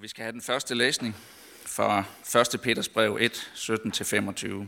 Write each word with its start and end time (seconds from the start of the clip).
Og 0.00 0.04
vi 0.04 0.08
skal 0.08 0.22
have 0.22 0.32
den 0.32 0.42
første 0.42 0.74
læsning 0.74 1.16
fra 1.66 2.04
1. 2.54 2.60
Peters 2.60 2.88
brev 2.88 3.18
1, 3.20 3.50
17-25. 3.54 4.66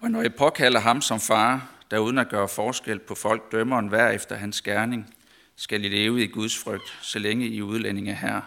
Og 0.00 0.10
når 0.10 0.22
I 0.22 0.28
påkalder 0.28 0.80
ham 0.80 1.00
som 1.00 1.20
far, 1.20 1.70
der 1.90 1.98
uden 1.98 2.18
at 2.18 2.28
gøre 2.28 2.48
forskel 2.48 2.98
på 2.98 3.14
folk 3.14 3.52
dømmer 3.52 3.78
en 3.78 3.88
hver 3.88 4.10
efter 4.10 4.36
hans 4.36 4.62
gerning, 4.62 5.14
skal 5.56 5.84
I 5.84 5.88
leve 5.88 6.22
i 6.22 6.26
Guds 6.26 6.58
frygt, 6.58 6.98
så 7.00 7.18
længe 7.18 7.48
I 7.48 7.62
udlændinge 7.62 8.14
her. 8.14 8.40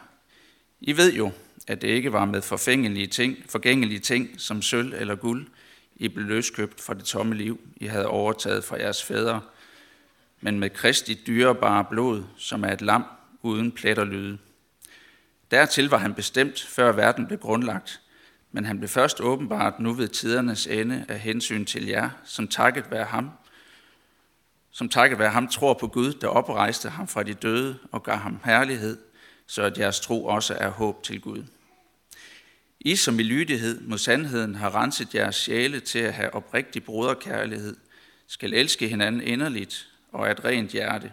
I 0.81 0.98
ved 0.98 1.14
jo, 1.14 1.32
at 1.68 1.82
det 1.82 1.88
ikke 1.88 2.14
var 2.14 2.25
med 2.25 2.41
forfængelige 2.41 3.07
ting, 3.07 3.38
forgængelige 3.50 4.00
ting 4.00 4.30
som 4.38 4.62
sølv 4.62 4.93
eller 4.93 5.16
guld, 5.16 5.48
I 5.96 6.07
blev 6.07 6.25
løskøbt 6.25 6.82
fra 6.82 6.93
det 6.93 7.04
tomme 7.04 7.36
liv, 7.36 7.59
I 7.75 7.86
havde 7.86 8.07
overtaget 8.07 8.64
fra 8.64 8.77
jeres 8.77 9.04
fædre, 9.04 9.41
men 10.41 10.59
med 10.59 10.70
Kristi 10.70 11.14
dyrebare 11.27 11.86
blod, 11.89 12.23
som 12.38 12.64
er 12.64 12.71
et 12.71 12.82
lam 12.82 13.04
uden 13.41 13.71
plet 13.71 13.98
og 13.98 14.07
lyde. 14.07 14.38
Dertil 15.52 15.90
var 15.90 15.98
han 15.98 16.13
bestemt, 16.13 16.62
før 16.62 16.91
verden 16.91 17.27
blev 17.27 17.40
grundlagt, 17.40 18.02
men 18.52 18.66
han 18.66 18.77
blev 18.77 18.90
først 18.90 19.22
åbenbart 19.22 19.80
nu 19.80 19.94
ved 19.94 20.08
tidernes 20.08 20.67
ende 20.67 21.05
af 21.08 21.20
hensyn 21.20 21.66
til 21.66 21.86
jer, 21.86 22.09
som 22.26 22.48
takket 22.48 22.91
være 22.91 23.05
ham, 23.05 23.31
som 24.72 24.89
takket 24.89 25.20
være 25.20 25.30
ham 25.30 25.48
tror 25.48 25.73
på 25.73 25.88
Gud, 25.88 26.13
der 26.13 26.27
oprejste 26.27 26.89
ham 26.89 27.08
fra 27.08 27.23
de 27.23 27.34
døde 27.34 27.77
og 27.91 28.03
gav 28.03 28.16
ham 28.16 28.39
herlighed, 28.45 28.98
så 29.48 29.63
at 29.63 29.77
jeres 29.77 30.00
tro 30.00 30.26
også 30.26 30.53
er 30.59 30.70
håb 30.70 31.03
til 31.03 31.22
Gud. 31.22 31.44
I 32.80 32.95
som 32.95 33.20
i 33.20 33.23
lydighed 33.23 33.81
mod 33.81 33.98
sandheden 33.98 34.55
har 34.55 34.75
renset 34.75 35.16
jeres 35.16 35.36
sjæle 35.36 35.80
til 35.80 36.00
at 36.00 36.14
have 36.14 36.34
oprigtig 36.34 36.84
broderkærlighed, 36.84 37.75
skal 38.27 38.53
elske 38.53 38.88
hinanden 38.88 39.22
inderligt 39.22 39.89
og 40.12 40.27
af 40.27 40.31
et 40.31 40.45
rent 40.45 40.72
hjerte. 40.72 41.12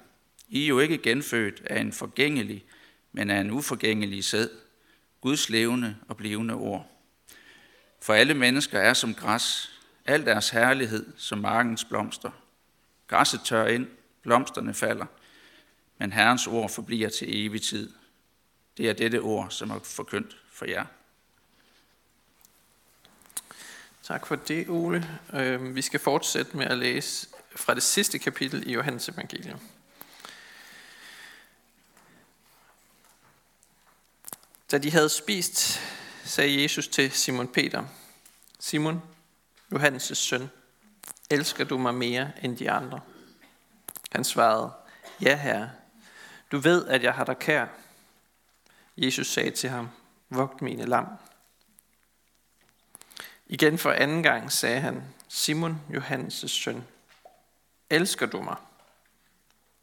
I 0.49 0.65
er 0.65 0.69
jo 0.69 0.79
ikke 0.79 0.99
genfødt 0.99 1.63
af 1.67 1.81
en 1.81 1.93
forgængelig, 1.93 2.65
men 3.13 3.31
af 3.31 3.41
en 3.41 3.51
uforgængelig 3.51 4.25
sæd, 4.25 4.49
Guds 5.21 5.49
levende 5.49 5.97
og 6.09 6.17
blivende 6.17 6.55
ord. 6.55 6.87
For 8.03 8.15
alle 8.15 8.35
mennesker 8.35 8.79
er 8.79 8.95
som 8.95 9.15
græs, 9.15 9.73
al 10.05 10.27
deres 10.27 10.51
herlighed 10.51 11.07
som 11.17 11.39
markens 11.39 11.85
blomster. 11.85 12.31
Græsset 13.07 13.41
tør 13.45 13.67
ind, 13.67 13.87
blomsterne 14.23 14.75
falder, 14.75 15.07
men 15.99 16.13
Herrens 16.13 16.47
ord 16.47 16.71
forbliver 16.71 17.09
til 17.09 17.47
evig 17.47 17.63
tid. 17.63 17.93
Det 18.77 18.89
er 18.89 18.93
dette 18.93 19.21
ord, 19.21 19.51
som 19.51 19.71
er 19.71 19.79
forkyndt 19.79 20.37
for 20.53 20.65
jer. 20.65 20.85
Tak 24.03 24.27
for 24.27 24.37
det, 24.37 24.69
Ole. 24.69 25.21
Øhm, 25.35 25.75
vi 25.75 25.83
skal 25.83 26.01
fortsætte 26.01 26.57
med 26.57 26.67
at 26.67 26.79
læse 26.79 27.29
fra 27.57 27.75
det 27.75 27.83
sidste 27.83 28.19
kapitel 28.19 28.69
i 28.69 28.73
Johannes 28.73 29.09
evangelium. 29.09 29.61
Da 34.73 34.79
de 34.79 34.91
havde 34.91 35.09
spist, 35.09 35.81
sagde 36.25 36.63
Jesus 36.63 36.89
til 36.89 37.11
Simon 37.11 37.49
Peter, 37.49 37.85
Simon, 38.61 39.03
Johannes' 39.75 40.15
søn, 40.15 40.51
elsker 41.31 41.65
du 41.65 41.79
mig 41.79 41.95
mere 41.95 42.33
end 42.43 42.57
de 42.57 42.71
andre? 42.71 43.01
Han 44.13 44.25
svarede, 44.25 44.73
ja 45.21 45.37
herre, 45.37 45.71
du 46.53 46.59
ved, 46.59 46.87
at 46.87 47.03
jeg 47.03 47.15
har 47.15 47.25
dig 47.25 47.39
kær. 47.39 47.67
Jesus 48.97 49.27
sagde 49.27 49.51
til 49.51 49.71
ham, 49.71 49.89
vogt 50.31 50.63
mine 50.63 50.85
lam. 50.85 51.07
Igen 53.47 53.79
for 53.79 53.93
anden 53.93 54.23
gang 54.23 54.53
sagde 54.53 54.81
han, 54.81 55.03
Simon, 55.29 55.83
Johannes' 55.91 56.49
søn, 56.49 56.85
elsker 57.91 58.27
du 58.27 58.43
mig? 58.43 58.57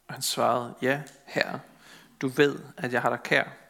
Og 0.08 0.14
han 0.14 0.22
svarede, 0.22 0.76
ja 0.82 1.02
herre, 1.26 1.60
du 2.22 2.28
ved, 2.28 2.60
at 2.78 2.94
jeg 2.94 3.02
har 3.02 3.10
dig 3.10 3.24
kær. 3.24 3.69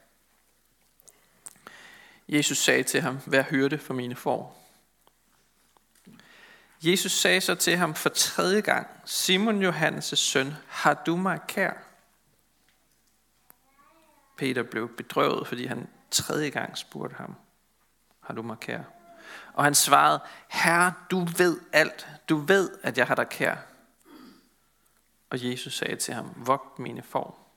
Jesus 2.30 2.58
sagde 2.58 2.84
til 2.84 3.02
ham, 3.02 3.20
vær 3.26 3.44
hyrde 3.44 3.78
for 3.78 3.94
mine 3.94 4.16
får. 4.16 4.70
Jesus 6.82 7.12
sagde 7.12 7.42
så 7.42 7.56
til 7.56 7.78
ham 7.78 7.96
for 7.96 8.10
tredje 8.10 8.62
gang, 8.62 8.88
Simon 9.06 9.66
Johannes' 9.66 10.16
søn, 10.16 10.54
har 10.68 11.04
du 11.06 11.16
mig 11.16 11.40
kær? 11.48 11.74
Peter 14.38 14.64
blev 14.64 14.96
bedrøvet, 14.96 15.48
fordi 15.48 15.66
han 15.66 15.88
tredje 16.12 16.50
gang 16.50 16.78
spurgte 16.78 17.16
ham, 17.16 17.36
har 18.20 18.34
du 18.34 18.42
mig 18.42 18.60
kær? 18.60 18.82
Og 19.54 19.64
han 19.64 19.76
svarede, 19.76 20.20
Herre, 20.50 20.94
du 21.12 21.20
ved 21.38 21.60
alt. 21.74 22.08
Du 22.30 22.38
ved, 22.38 22.72
at 22.84 22.98
jeg 22.98 23.08
har 23.08 23.16
dig 23.16 23.30
kær. 23.30 23.56
Og 25.30 25.50
Jesus 25.50 25.78
sagde 25.78 25.96
til 25.96 26.14
ham, 26.14 26.34
vogt 26.36 26.80
mine 26.80 27.02
får. 27.02 27.49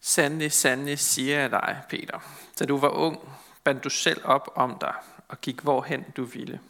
Sandelig, 0.00 0.52
sandelig 0.52 0.98
siger 0.98 1.40
jeg 1.40 1.50
dig, 1.50 1.82
Peter, 1.88 2.18
da 2.58 2.64
du 2.64 2.78
var 2.78 2.88
ung, 2.88 3.28
bandt 3.64 3.84
du 3.84 3.90
selv 3.90 4.20
op 4.24 4.52
om 4.54 4.78
dig 4.80 4.94
og 5.28 5.40
gik 5.40 5.60
hvorhen 5.60 6.04
du 6.16 6.24
ville. 6.24 6.60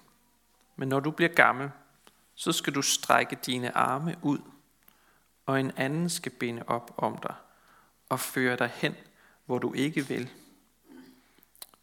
Men 0.76 0.88
når 0.88 1.00
du 1.00 1.10
bliver 1.10 1.34
gammel, 1.34 1.70
så 2.34 2.52
skal 2.52 2.74
du 2.74 2.82
strække 2.82 3.38
dine 3.46 3.76
arme 3.76 4.16
ud, 4.22 4.38
og 5.46 5.60
en 5.60 5.72
anden 5.76 6.10
skal 6.10 6.32
binde 6.32 6.62
op 6.66 6.94
om 6.96 7.18
dig 7.18 7.34
og 8.08 8.20
føre 8.20 8.56
dig 8.56 8.70
hen, 8.74 8.94
hvor 9.46 9.58
du 9.58 9.72
ikke 9.72 10.06
vil. 10.06 10.30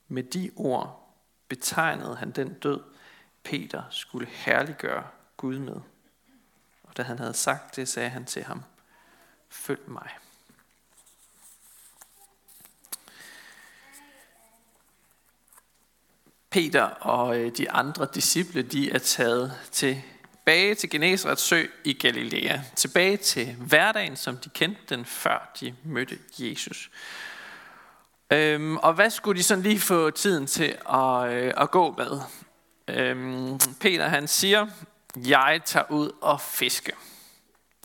Med 0.08 0.24
de 0.24 0.52
ord 0.56 1.14
betegnede 1.48 2.16
han 2.16 2.32
den 2.32 2.54
død, 2.54 2.82
Peter 3.44 3.84
skulle 3.90 4.28
herliggøre 4.28 5.08
Gud 5.38 5.60
med. 5.60 5.82
Og 6.84 6.98
da 6.98 7.04
han 7.04 7.20
havde 7.20 7.34
sagt 7.34 7.76
det, 7.76 7.88
sagde 7.88 8.10
han 8.10 8.26
til 8.26 8.44
ham, 8.44 8.64
følg 9.50 9.90
mig. 9.90 10.10
Peter 16.56 16.84
og 16.84 17.40
øh, 17.40 17.52
de 17.58 17.72
andre 17.72 18.08
disciple, 18.14 18.62
de 18.62 18.92
er 18.92 18.98
taget 18.98 19.54
tilbage 19.72 20.76
til 20.76 20.90
Genesarets 20.90 21.42
sø 21.42 21.66
i 21.84 21.94
Galilea. 21.94 22.60
Tilbage 22.76 23.18
til 23.18 23.56
hverdagen, 23.60 24.16
som 24.16 24.38
de 24.38 24.50
kendte 24.50 24.82
den, 24.90 25.06
før 25.06 25.52
de 25.60 25.76
mødte 25.84 26.18
Jesus. 26.40 26.90
Øhm, 28.32 28.78
og 28.78 28.94
hvad 28.94 29.10
skulle 29.10 29.38
de 29.38 29.44
sådan 29.44 29.64
lige 29.64 29.80
få 29.80 30.12
tiden 30.12 30.48
til 30.48 30.78
at, 30.90 31.32
øh, 31.32 31.54
at 31.58 31.72
gå 31.72 31.96
med? 31.98 32.20
Øhm, 32.88 33.60
Peter 33.80 34.08
han 34.08 34.28
siger, 34.28 34.68
jeg 35.16 35.62
tager 35.66 35.92
ud 35.92 36.12
og 36.22 36.42
fiske. 36.42 36.92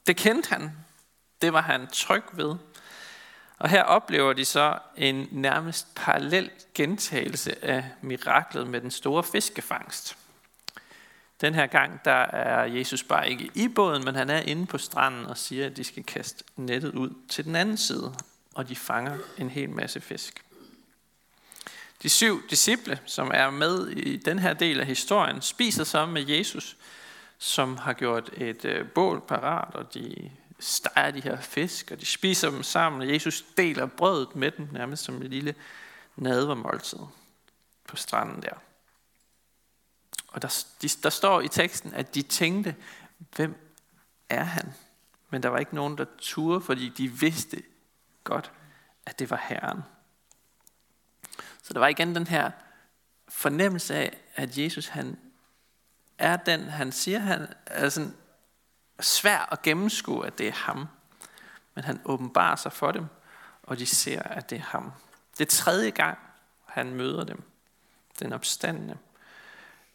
Det 0.06 0.16
kendte 0.16 0.48
han. 0.48 0.72
Det 1.42 1.52
var 1.52 1.62
han 1.62 1.86
tryg 1.92 2.22
ved. 2.32 2.54
Og 3.60 3.68
her 3.68 3.82
oplever 3.82 4.32
de 4.32 4.44
så 4.44 4.78
en 4.96 5.28
nærmest 5.30 5.94
parallel 5.94 6.50
gentagelse 6.74 7.64
af 7.64 7.84
miraklet 8.02 8.66
med 8.66 8.80
den 8.80 8.90
store 8.90 9.24
fiskefangst. 9.24 10.16
Den 11.40 11.54
her 11.54 11.66
gang 11.66 12.00
der 12.04 12.12
er 12.22 12.64
Jesus 12.64 13.02
bare 13.02 13.30
ikke 13.30 13.50
i 13.54 13.68
båden, 13.68 14.04
men 14.04 14.14
han 14.14 14.30
er 14.30 14.40
inde 14.40 14.66
på 14.66 14.78
stranden 14.78 15.26
og 15.26 15.38
siger, 15.38 15.66
at 15.66 15.76
de 15.76 15.84
skal 15.84 16.04
kaste 16.04 16.44
nettet 16.56 16.94
ud 16.94 17.10
til 17.28 17.44
den 17.44 17.56
anden 17.56 17.76
side, 17.76 18.14
og 18.54 18.68
de 18.68 18.76
fanger 18.76 19.18
en 19.38 19.50
hel 19.50 19.70
masse 19.70 20.00
fisk. 20.00 20.44
De 22.02 22.08
syv 22.08 22.48
disciple, 22.50 23.00
som 23.06 23.30
er 23.34 23.50
med 23.50 23.86
i 23.88 24.16
den 24.16 24.38
her 24.38 24.52
del 24.52 24.80
af 24.80 24.86
historien, 24.86 25.42
spiser 25.42 25.84
sammen 25.84 26.14
med 26.14 26.26
Jesus, 26.26 26.76
som 27.38 27.76
har 27.76 27.92
gjort 27.92 28.30
et 28.32 28.64
øh, 28.64 28.88
bål 28.88 29.20
parat, 29.28 29.74
og 29.74 29.94
de 29.94 30.30
steger 30.60 31.10
de 31.10 31.20
her 31.20 31.40
fisk, 31.40 31.90
og 31.90 32.00
de 32.00 32.06
spiser 32.06 32.50
dem 32.50 32.62
sammen, 32.62 33.00
og 33.00 33.08
Jesus 33.08 33.44
deler 33.56 33.86
brødet 33.86 34.36
med 34.36 34.50
dem, 34.50 34.68
nærmest 34.72 35.04
som 35.04 35.22
et 35.22 35.30
lille 35.30 35.54
nadvermåltid 36.16 36.98
på 37.88 37.96
stranden 37.96 38.42
der. 38.42 38.54
Og 40.28 40.42
der, 40.42 40.64
de, 40.82 40.88
der 41.02 41.10
står 41.10 41.40
i 41.40 41.48
teksten, 41.48 41.94
at 41.94 42.14
de 42.14 42.22
tænkte, 42.22 42.76
hvem 43.36 43.74
er 44.28 44.44
han? 44.44 44.72
Men 45.30 45.42
der 45.42 45.48
var 45.48 45.58
ikke 45.58 45.74
nogen, 45.74 45.98
der 45.98 46.04
turde, 46.18 46.60
fordi 46.60 46.88
de 46.88 47.08
vidste 47.08 47.62
godt, 48.24 48.52
at 49.06 49.18
det 49.18 49.30
var 49.30 49.44
Herren. 49.48 49.82
Så 51.62 51.72
der 51.72 51.80
var 51.80 51.88
igen 51.88 52.14
den 52.14 52.26
her 52.26 52.50
fornemmelse 53.28 53.94
af, 53.94 54.18
at 54.34 54.58
Jesus 54.58 54.88
han 54.88 55.18
er 56.18 56.36
den, 56.36 56.60
han 56.60 56.92
siger, 56.92 57.18
han 57.18 57.46
altså, 57.66 58.10
svær 59.00 59.48
at 59.52 59.62
gennemskue, 59.62 60.26
at 60.26 60.38
det 60.38 60.48
er 60.48 60.52
ham. 60.52 60.88
Men 61.74 61.84
han 61.84 62.00
åbenbarer 62.04 62.56
sig 62.56 62.72
for 62.72 62.92
dem, 62.92 63.06
og 63.62 63.78
de 63.78 63.86
ser, 63.86 64.22
at 64.22 64.50
det 64.50 64.58
er 64.58 64.62
ham. 64.62 64.92
Det 65.38 65.46
er 65.46 65.50
tredje 65.50 65.90
gang, 65.90 66.18
han 66.66 66.94
møder 66.94 67.24
dem. 67.24 67.42
Den 68.18 68.32
opstandende. 68.32 68.96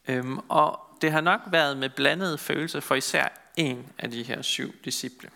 Øhm, 0.07 0.39
og 0.49 0.79
det 1.01 1.11
har 1.11 1.21
nok 1.21 1.41
været 1.47 1.77
med 1.77 1.89
blandede 1.89 2.37
følelser 2.37 2.79
for 2.79 2.95
især 2.95 3.27
en 3.55 3.91
af 3.97 4.11
de 4.11 4.23
her 4.23 4.41
syv 4.41 4.75
disciple. 4.85 5.29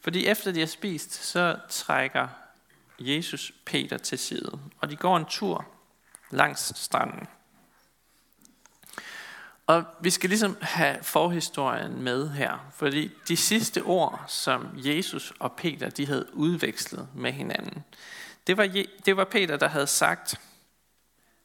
Fordi 0.00 0.26
efter 0.26 0.52
de 0.52 0.60
har 0.60 0.66
spist, 0.66 1.24
så 1.24 1.58
trækker 1.68 2.28
Jesus 2.98 3.52
Peter 3.64 3.98
til 3.98 4.18
side, 4.18 4.58
og 4.80 4.90
de 4.90 4.96
går 4.96 5.16
en 5.16 5.24
tur 5.24 5.66
langs 6.30 6.78
stranden. 6.78 7.26
Og 9.70 9.84
vi 10.00 10.10
skal 10.10 10.30
ligesom 10.30 10.56
have 10.60 11.02
forhistorien 11.02 12.02
med 12.02 12.30
her, 12.30 12.70
fordi 12.74 13.10
de 13.28 13.36
sidste 13.36 13.82
ord, 13.82 14.24
som 14.28 14.68
Jesus 14.74 15.32
og 15.38 15.52
Peter 15.52 15.90
de 15.90 16.06
havde 16.06 16.34
udvekslet 16.34 17.08
med 17.14 17.32
hinanden, 17.32 17.84
det 18.46 18.56
var, 18.56 18.84
det 19.06 19.16
var 19.16 19.24
Peter, 19.24 19.56
der 19.56 19.68
havde 19.68 19.86
sagt 19.86 20.40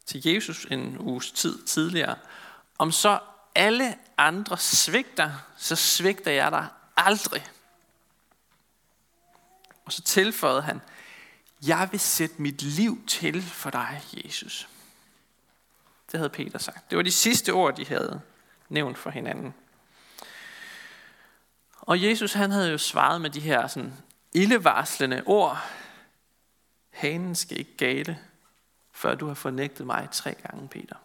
til 0.05 0.27
Jesus 0.27 0.67
en 0.71 0.97
uges 0.99 1.31
tid 1.31 1.63
tidligere, 1.63 2.15
om 2.77 2.91
så 2.91 3.19
alle 3.55 3.95
andre 4.17 4.57
svigter, 4.57 5.31
så 5.57 5.75
svigter 5.75 6.31
jeg 6.31 6.51
dig 6.51 6.67
aldrig. 6.97 7.45
Og 9.85 9.93
så 9.93 10.01
tilføjede 10.01 10.61
han, 10.61 10.81
jeg 11.67 11.87
vil 11.91 11.99
sætte 11.99 12.41
mit 12.41 12.61
liv 12.61 13.05
til 13.07 13.41
for 13.41 13.69
dig, 13.69 14.01
Jesus. 14.13 14.67
Det 16.15 16.19
havde 16.19 16.29
Peter 16.29 16.59
sagt. 16.59 16.89
Det 16.89 16.97
var 16.97 17.03
de 17.03 17.11
sidste 17.11 17.53
ord, 17.53 17.75
de 17.75 17.85
havde 17.85 18.21
nævnt 18.69 18.97
for 18.97 19.09
hinanden. 19.09 19.53
Og 21.81 22.03
Jesus 22.03 22.33
han 22.33 22.51
havde 22.51 22.71
jo 22.71 22.77
svaret 22.77 23.21
med 23.21 23.29
de 23.29 23.39
her 23.39 23.67
sådan 23.67 23.93
ildevarslende 24.33 25.23
ord. 25.25 25.57
Hanen 26.89 27.35
skal 27.35 27.59
ikke 27.59 27.77
gale, 27.77 28.19
før 28.91 29.15
du 29.15 29.27
har 29.27 29.33
fornægtet 29.33 29.85
mig 29.85 30.07
tre 30.11 30.33
gange, 30.33 30.67
Peter. 30.67 30.95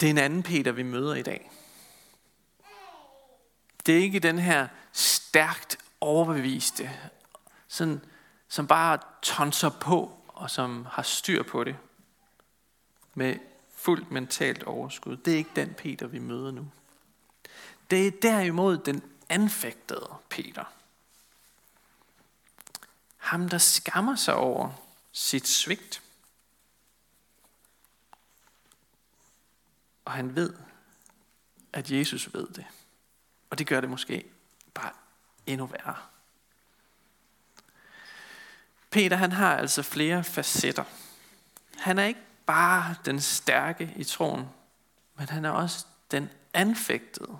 Det 0.00 0.06
er 0.06 0.10
en 0.10 0.18
anden 0.18 0.42
Peter, 0.42 0.72
vi 0.72 0.82
møder 0.82 1.14
i 1.14 1.22
dag. 1.22 1.50
Det 3.86 3.98
er 3.98 4.02
ikke 4.02 4.18
den 4.18 4.38
her 4.38 4.68
stærkt 4.92 5.78
overbeviste, 6.00 6.90
sådan, 7.68 8.04
som 8.52 8.66
bare 8.66 8.98
tonser 9.22 9.68
på, 9.68 10.18
og 10.28 10.50
som 10.50 10.86
har 10.90 11.02
styr 11.02 11.42
på 11.42 11.64
det, 11.64 11.76
med 13.14 13.36
fuldt 13.74 14.10
mentalt 14.10 14.62
overskud. 14.62 15.16
Det 15.16 15.32
er 15.32 15.36
ikke 15.36 15.50
den 15.56 15.74
Peter, 15.74 16.06
vi 16.06 16.18
møder 16.18 16.50
nu. 16.50 16.70
Det 17.90 18.06
er 18.06 18.10
derimod 18.22 18.78
den 18.78 19.02
anfægtede 19.28 20.14
Peter. 20.28 20.64
Ham, 23.16 23.48
der 23.48 23.58
skammer 23.58 24.16
sig 24.16 24.34
over 24.34 24.70
sit 25.12 25.48
svigt. 25.48 26.02
Og 30.04 30.12
han 30.12 30.34
ved, 30.34 30.54
at 31.72 31.90
Jesus 31.90 32.34
ved 32.34 32.48
det. 32.48 32.66
Og 33.50 33.58
det 33.58 33.66
gør 33.66 33.80
det 33.80 33.90
måske 33.90 34.24
bare 34.74 34.92
endnu 35.46 35.66
værre. 35.66 36.11
Peter 38.92 39.16
han 39.16 39.32
har 39.32 39.56
altså 39.56 39.82
flere 39.82 40.24
facetter. 40.24 40.84
Han 41.76 41.98
er 41.98 42.04
ikke 42.04 42.20
bare 42.46 42.94
den 43.04 43.20
stærke 43.20 43.92
i 43.96 44.04
troen, 44.04 44.48
men 45.18 45.28
han 45.28 45.44
er 45.44 45.50
også 45.50 45.86
den 46.10 46.30
anfægtede. 46.54 47.38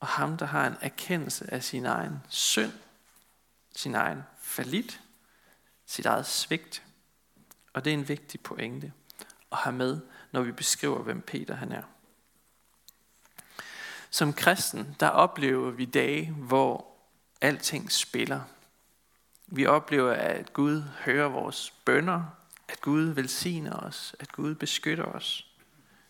Og 0.00 0.06
ham, 0.06 0.36
der 0.36 0.46
har 0.46 0.66
en 0.66 0.76
erkendelse 0.80 1.52
af 1.52 1.64
sin 1.64 1.86
egen 1.86 2.18
synd, 2.28 2.72
sin 3.76 3.94
egen 3.94 4.22
falit, 4.40 5.00
sit 5.86 6.06
eget 6.06 6.26
svigt. 6.26 6.82
Og 7.72 7.84
det 7.84 7.90
er 7.90 7.94
en 7.94 8.08
vigtig 8.08 8.40
pointe 8.40 8.92
at 9.52 9.58
have 9.58 9.76
med, 9.76 10.00
når 10.32 10.42
vi 10.42 10.52
beskriver, 10.52 11.02
hvem 11.02 11.20
Peter 11.20 11.54
han 11.54 11.72
er. 11.72 11.82
Som 14.10 14.32
kristen, 14.32 14.96
der 15.00 15.08
oplever 15.08 15.70
vi 15.70 15.84
dage, 15.84 16.30
hvor 16.32 16.86
alting 17.40 17.92
spiller. 17.92 18.40
Vi 19.46 19.66
oplever, 19.66 20.12
at 20.12 20.52
Gud 20.52 20.82
hører 20.82 21.28
vores 21.28 21.70
bønder, 21.70 22.24
at 22.68 22.80
Gud 22.80 23.02
velsigner 23.02 23.76
os, 23.76 24.16
at 24.20 24.32
Gud 24.32 24.54
beskytter 24.54 25.04
os. 25.04 25.46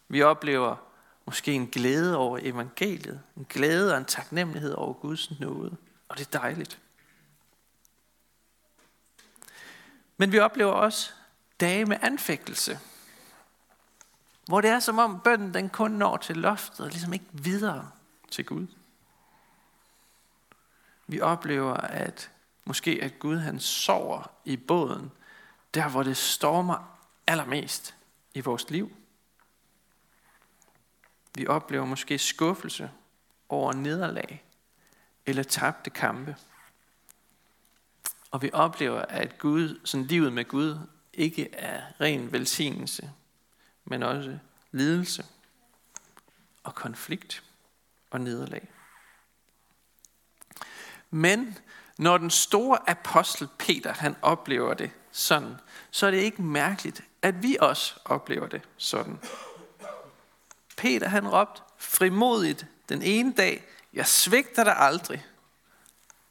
Vi 0.09 0.23
oplever 0.23 0.77
måske 1.27 1.53
en 1.53 1.67
glæde 1.67 2.17
over 2.17 2.39
evangeliet, 2.43 3.23
en 3.37 3.47
glæde 3.49 3.93
og 3.93 3.99
en 3.99 4.05
taknemmelighed 4.05 4.73
over 4.73 4.93
Guds 4.93 5.41
nåde, 5.41 5.77
og 6.09 6.19
det 6.19 6.27
er 6.27 6.39
dejligt. 6.39 6.79
Men 10.17 10.33
vi 10.33 10.39
oplever 10.39 10.73
også 10.73 11.13
dage 11.61 11.85
med 11.85 11.97
anfægtelse, 12.03 12.79
hvor 14.47 14.61
det 14.61 14.71
er 14.71 14.81
som 14.81 14.99
om 14.99 15.21
bønden 15.21 15.55
den 15.55 15.71
kun 15.71 15.91
når 15.91 16.17
til 16.17 16.37
loftet 16.37 16.81
og 16.81 16.91
ligesom 16.91 17.13
ikke 17.13 17.27
videre 17.33 17.91
til 18.31 18.47
Gud. 18.47 18.67
Vi 21.07 21.21
oplever, 21.21 21.75
at 21.75 22.31
måske 22.67 22.99
at 23.03 23.19
Gud 23.19 23.37
han 23.39 23.61
sover 23.61 24.31
i 24.45 24.57
båden, 24.57 25.13
der 25.75 25.89
hvor 25.89 26.03
det 26.03 26.17
stormer 26.17 26.99
allermest 27.27 27.95
i 28.35 28.41
vores 28.41 28.71
liv. 28.71 28.97
Vi 31.35 31.47
oplever 31.47 31.85
måske 31.85 32.19
skuffelse 32.19 32.91
over 33.49 33.73
nederlag 33.73 34.45
eller 35.27 35.43
tabte 35.43 35.91
kampe. 35.91 36.37
Og 38.31 38.43
vi 38.43 38.51
oplever, 38.53 39.03
at 39.03 39.39
Gud, 39.39 39.81
sådan 39.85 40.07
livet 40.07 40.33
med 40.33 40.45
Gud 40.45 40.79
ikke 41.13 41.55
er 41.55 41.83
ren 42.01 42.33
velsignelse, 42.33 43.13
men 43.85 44.03
også 44.03 44.39
lidelse 44.73 45.25
og 46.63 46.75
konflikt 46.75 47.43
og 48.11 48.21
nederlag. 48.21 48.69
Men 51.11 51.59
når 51.99 52.19
den 52.19 52.31
store 52.31 52.91
apostel 52.91 53.49
Peter 53.59 53.93
han 53.93 54.17
oplever 54.23 54.75
det 54.75 54.91
sådan, 55.11 55.55
så 55.91 56.07
er 56.07 56.11
det 56.11 56.19
ikke 56.19 56.43
mærkeligt, 56.43 57.03
at 57.23 57.43
vi 57.43 57.57
også 57.61 57.95
oplever 58.05 58.47
det 58.47 58.63
sådan. 58.77 59.19
Peter 60.77 61.09
han 61.09 61.29
råbte 61.29 61.63
frimodigt 61.79 62.67
den 62.89 63.03
ene 63.03 63.33
dag, 63.33 63.65
jeg 63.93 64.07
svigter 64.07 64.65
dig 64.65 64.77
aldrig. 64.77 65.27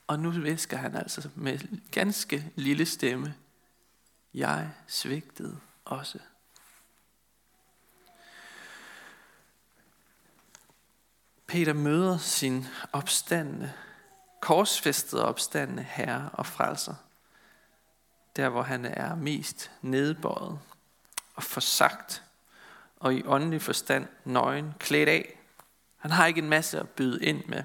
Og 0.07 0.19
nu 0.19 0.29
visker 0.29 0.77
han 0.77 0.95
altså 0.95 1.29
med 1.35 1.59
ganske 1.91 2.51
lille 2.56 2.85
stemme, 2.85 3.35
jeg 4.33 4.71
svigtede 4.88 5.59
også. 5.85 6.19
Peter 11.47 11.73
møder 11.73 12.17
sin 12.17 12.67
opstandende, 12.94 13.73
korsfæstede 14.45 15.25
opstandende 15.25 15.83
herre 15.83 16.30
og 16.33 16.45
frelser. 16.45 16.95
Der 18.36 18.50
hvor 18.50 18.62
han 18.62 18.86
er 18.86 19.15
mest 19.15 19.71
nedbøjet 19.81 20.59
og 21.36 21.44
forsagt 21.44 22.24
og 22.95 23.13
i 23.13 23.24
åndelig 23.25 23.62
forstand 23.62 24.07
nøgen, 24.24 24.74
klædt 24.80 25.09
af. 25.09 25.39
Han 25.97 26.12
har 26.12 26.25
ikke 26.25 26.42
en 26.42 26.50
masse 26.50 26.80
at 26.80 26.89
byde 26.89 27.25
ind 27.25 27.45
med. 27.45 27.63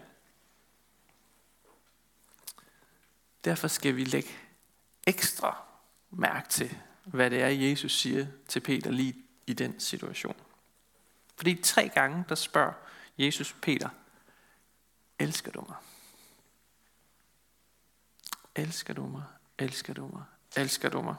Derfor 3.45 3.69
skal 3.69 3.97
vi 3.97 4.05
lægge 4.05 4.31
ekstra 5.07 5.63
mærke 6.11 6.49
til, 6.49 6.77
hvad 7.05 7.31
det 7.31 7.43
er, 7.43 7.49
Jesus 7.49 7.93
siger 7.93 8.27
til 8.49 8.61
Peter 8.61 8.91
lige 8.91 9.15
i 9.47 9.53
den 9.53 9.81
situation. 9.81 10.37
Fordi 11.37 11.63
tre 11.63 11.89
gange, 11.89 12.25
der 12.29 12.35
spørger 12.35 12.73
Jesus 13.19 13.57
Peter, 13.63 13.89
elsker 15.19 15.53
du 15.53 15.65
mig? 15.69 15.77
Elsker 18.57 18.95
du 18.95 19.07
mig? 19.07 19.23
Elsker 19.59 19.95
du 19.95 20.07
mig? 20.07 20.23
Elsker 20.57 20.89
du 20.89 21.03
mig? 21.03 21.15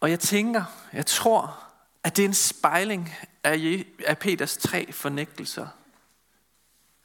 Og 0.00 0.10
jeg 0.10 0.20
tænker, 0.20 0.64
jeg 0.92 1.06
tror, 1.06 1.64
at 2.02 2.16
det 2.16 2.22
er 2.22 2.28
en 2.28 2.34
spejling 2.34 3.14
af, 3.44 3.84
af 4.06 4.18
Peters 4.18 4.56
tre 4.56 4.92
fornægtelser 4.92 5.68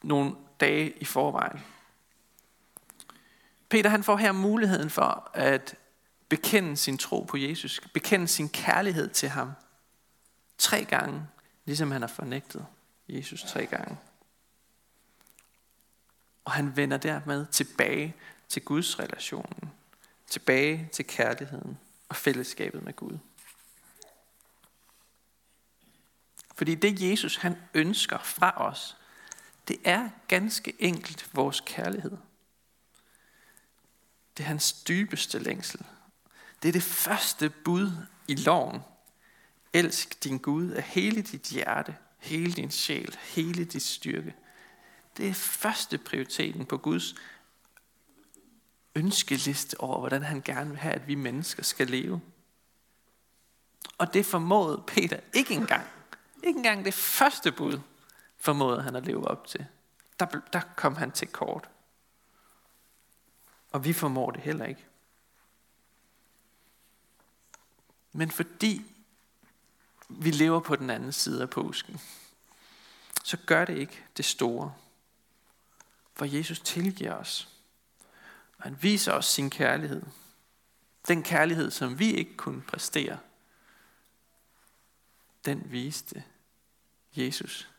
nogle 0.03 0.35
dage 0.59 0.91
i 0.97 1.05
forvejen. 1.05 1.59
Peter 3.69 3.89
han 3.89 4.03
får 4.03 4.17
her 4.17 4.31
muligheden 4.31 4.89
for 4.89 5.31
at 5.33 5.75
bekende 6.29 6.77
sin 6.77 6.97
tro 6.97 7.23
på 7.23 7.37
Jesus, 7.37 7.81
bekende 7.93 8.27
sin 8.27 8.49
kærlighed 8.49 9.09
til 9.09 9.29
ham 9.29 9.51
tre 10.57 10.85
gange, 10.85 11.27
ligesom 11.65 11.91
han 11.91 12.01
har 12.01 12.07
fornægtet 12.07 12.65
Jesus 13.09 13.43
tre 13.43 13.65
gange. 13.65 13.97
Og 16.45 16.51
han 16.51 16.77
vender 16.77 16.97
dermed 16.97 17.45
tilbage 17.45 18.15
til 18.49 18.61
Guds 18.61 18.99
relationen, 18.99 19.71
tilbage 20.27 20.89
til 20.91 21.07
kærligheden 21.07 21.79
og 22.09 22.15
fællesskabet 22.15 22.83
med 22.83 22.93
Gud. 22.95 23.17
Fordi 26.55 26.75
det 26.75 27.01
Jesus 27.01 27.35
han 27.35 27.55
ønsker 27.73 28.17
fra 28.17 28.61
os, 28.69 28.97
det 29.67 29.77
er 29.83 30.09
ganske 30.27 30.73
enkelt 30.79 31.29
vores 31.33 31.61
kærlighed. 31.65 32.17
Det 34.37 34.43
er 34.43 34.47
hans 34.47 34.73
dybeste 34.73 35.39
længsel. 35.39 35.81
Det 36.63 36.67
er 36.67 36.73
det 36.73 36.83
første 36.83 37.49
bud 37.49 37.91
i 38.27 38.35
loven. 38.35 38.81
Elsk 39.73 40.23
din 40.23 40.37
Gud 40.37 40.71
af 40.71 40.83
hele 40.83 41.21
dit 41.21 41.41
hjerte, 41.41 41.95
hele 42.19 42.53
din 42.53 42.71
sjæl, 42.71 43.17
hele 43.21 43.65
dit 43.65 43.83
styrke. 43.83 44.35
Det 45.17 45.29
er 45.29 45.33
første 45.33 45.97
prioriteten 45.97 46.65
på 46.65 46.77
Guds 46.77 47.15
ønskeliste 48.95 49.79
over, 49.79 49.99
hvordan 49.99 50.23
han 50.23 50.41
gerne 50.41 50.69
vil 50.69 50.79
have, 50.79 50.93
at 50.93 51.07
vi 51.07 51.15
mennesker 51.15 51.63
skal 51.63 51.87
leve. 51.87 52.21
Og 53.97 54.13
det 54.13 54.25
formåede 54.25 54.83
Peter 54.87 55.19
ikke 55.33 55.53
engang. 55.53 55.87
Ikke 56.43 56.57
engang 56.57 56.85
det 56.85 56.93
første 56.93 57.51
bud 57.51 57.79
formåede 58.37 58.81
han 58.81 58.95
at 58.95 59.05
leve 59.05 59.27
op 59.27 59.47
til. 59.47 59.65
Der, 60.19 60.25
der 60.53 60.61
kom 60.75 60.95
han 60.95 61.11
til 61.11 61.27
kort. 61.27 61.69
Og 63.71 63.85
vi 63.85 63.93
formår 63.93 64.31
det 64.31 64.41
heller 64.41 64.65
ikke. 64.65 64.85
Men 68.11 68.31
fordi 68.31 68.85
vi 70.09 70.31
lever 70.31 70.59
på 70.59 70.75
den 70.75 70.89
anden 70.89 71.11
side 71.11 71.41
af 71.41 71.49
påsken, 71.49 72.01
så 73.23 73.37
gør 73.45 73.65
det 73.65 73.77
ikke 73.77 74.03
det 74.17 74.25
store 74.25 74.73
hvor 76.15 76.25
Jesus 76.25 76.59
tilgiver 76.59 77.13
os. 77.13 77.49
Og 78.57 78.63
han 78.63 78.77
viser 78.81 79.11
os 79.11 79.25
sin 79.25 79.49
kærlighed. 79.49 80.01
Den 81.07 81.23
kærlighed, 81.23 81.71
som 81.71 81.99
vi 81.99 82.13
ikke 82.13 82.37
kunne 82.37 82.61
præstere, 82.61 83.19
den 85.45 85.71
viste 85.71 86.23
Jesus 87.15 87.69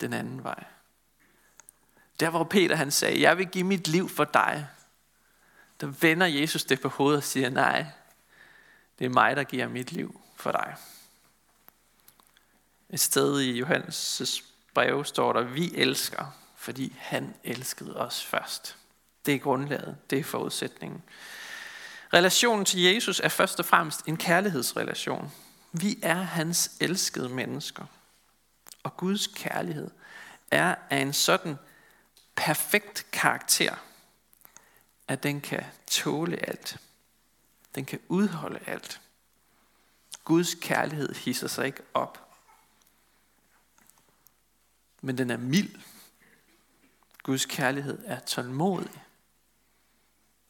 den 0.00 0.12
anden 0.12 0.44
vej. 0.44 0.64
Der 2.20 2.30
hvor 2.30 2.44
Peter 2.44 2.76
han 2.76 2.90
sagde, 2.90 3.20
jeg 3.20 3.38
vil 3.38 3.46
give 3.46 3.64
mit 3.64 3.88
liv 3.88 4.08
for 4.08 4.24
dig, 4.24 4.68
der 5.80 5.86
vender 5.86 6.26
Jesus 6.26 6.64
det 6.64 6.80
på 6.80 6.88
hovedet 6.88 7.16
og 7.16 7.24
siger, 7.24 7.50
nej, 7.50 7.86
det 8.98 9.04
er 9.04 9.08
mig, 9.08 9.36
der 9.36 9.44
giver 9.44 9.68
mit 9.68 9.92
liv 9.92 10.20
for 10.36 10.52
dig. 10.52 10.76
Et 12.90 13.00
sted 13.00 13.40
i 13.40 13.62
Johannes' 13.62 14.44
brev 14.74 15.04
står 15.04 15.32
der, 15.32 15.42
vi 15.42 15.74
elsker, 15.74 16.45
fordi 16.66 16.96
han 16.98 17.34
elskede 17.44 17.96
os 17.96 18.24
først. 18.24 18.76
Det 19.26 19.34
er 19.34 19.38
grundlaget, 19.38 19.96
det 20.10 20.18
er 20.18 20.24
forudsætningen. 20.24 21.02
Relationen 22.12 22.64
til 22.64 22.80
Jesus 22.80 23.20
er 23.20 23.28
først 23.28 23.58
og 23.58 23.66
fremmest 23.66 24.02
en 24.06 24.16
kærlighedsrelation. 24.16 25.32
Vi 25.72 25.98
er 26.02 26.14
hans 26.14 26.70
elskede 26.80 27.28
mennesker. 27.28 27.84
Og 28.82 28.96
Guds 28.96 29.26
kærlighed 29.26 29.90
er 30.50 30.74
af 30.90 30.98
en 30.98 31.12
sådan 31.12 31.56
perfekt 32.36 33.06
karakter, 33.12 33.74
at 35.08 35.22
den 35.22 35.40
kan 35.40 35.64
tåle 35.86 36.48
alt. 36.48 36.76
Den 37.74 37.84
kan 37.84 38.00
udholde 38.08 38.60
alt. 38.66 39.00
Guds 40.24 40.54
kærlighed 40.54 41.14
hisser 41.14 41.48
sig 41.48 41.66
ikke 41.66 41.82
op. 41.94 42.36
Men 45.00 45.18
den 45.18 45.30
er 45.30 45.36
mild. 45.36 45.80
Guds 47.26 47.46
kærlighed 47.46 48.02
er 48.04 48.20
tålmodig. 48.20 49.04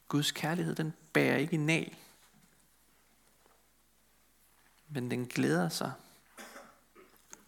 Guds 0.08 0.32
kærlighed, 0.32 0.74
den 0.74 0.94
bærer 1.12 1.36
ikke 1.36 1.56
nag. 1.56 1.98
Men 4.88 5.10
den 5.10 5.26
glæder 5.26 5.68
sig 5.68 5.92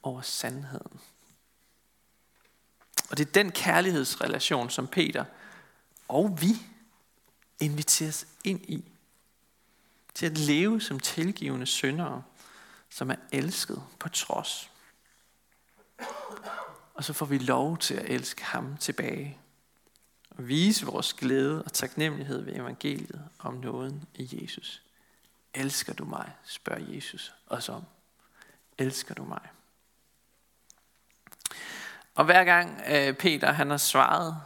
over 0.03 0.23
sandheden. 0.23 1.01
Og 3.11 3.19
det 3.19 3.29
er 3.29 3.33
den 3.33 3.53
kærlighedsrelation, 3.53 4.71
som 4.71 4.87
Peter 4.87 5.25
og 6.09 6.39
vi 6.41 6.53
inviteres 7.61 8.27
ind 8.45 8.65
i. 8.65 8.85
Til 10.15 10.27
at 10.27 10.39
leve 10.39 10.81
som 10.81 11.01
tilgivende 11.01 11.67
syndere, 11.67 12.23
som 12.91 13.11
er 13.11 13.17
elsket 13.33 13.83
på 13.99 14.09
trods. 14.09 14.71
Og 16.99 17.05
så 17.05 17.13
får 17.13 17.27
vi 17.27 17.39
lov 17.39 17.79
til 17.79 17.95
at 17.95 18.11
elske 18.11 18.45
ham 18.45 18.77
tilbage. 18.77 19.39
Og 20.31 20.49
vise 20.49 20.87
vores 20.87 21.13
glæde 21.13 21.63
og 21.63 21.73
taknemmelighed 21.73 22.43
ved 22.43 22.57
evangeliet 22.57 23.25
om 23.39 23.55
nåden 23.55 24.05
i 24.15 24.41
Jesus. 24.43 24.83
Elsker 25.55 25.93
du 25.93 26.05
mig? 26.05 26.33
spørger 26.45 26.95
Jesus 26.95 27.35
os 27.47 27.69
om. 27.69 27.85
Elsker 28.79 29.15
du 29.15 29.25
mig? 29.25 29.41
Og 32.15 32.25
hver 32.25 32.45
gang 32.45 32.83
øh, 32.89 33.15
Peter 33.15 33.53
han 33.53 33.71
har 33.71 33.77
svaret 33.77 34.37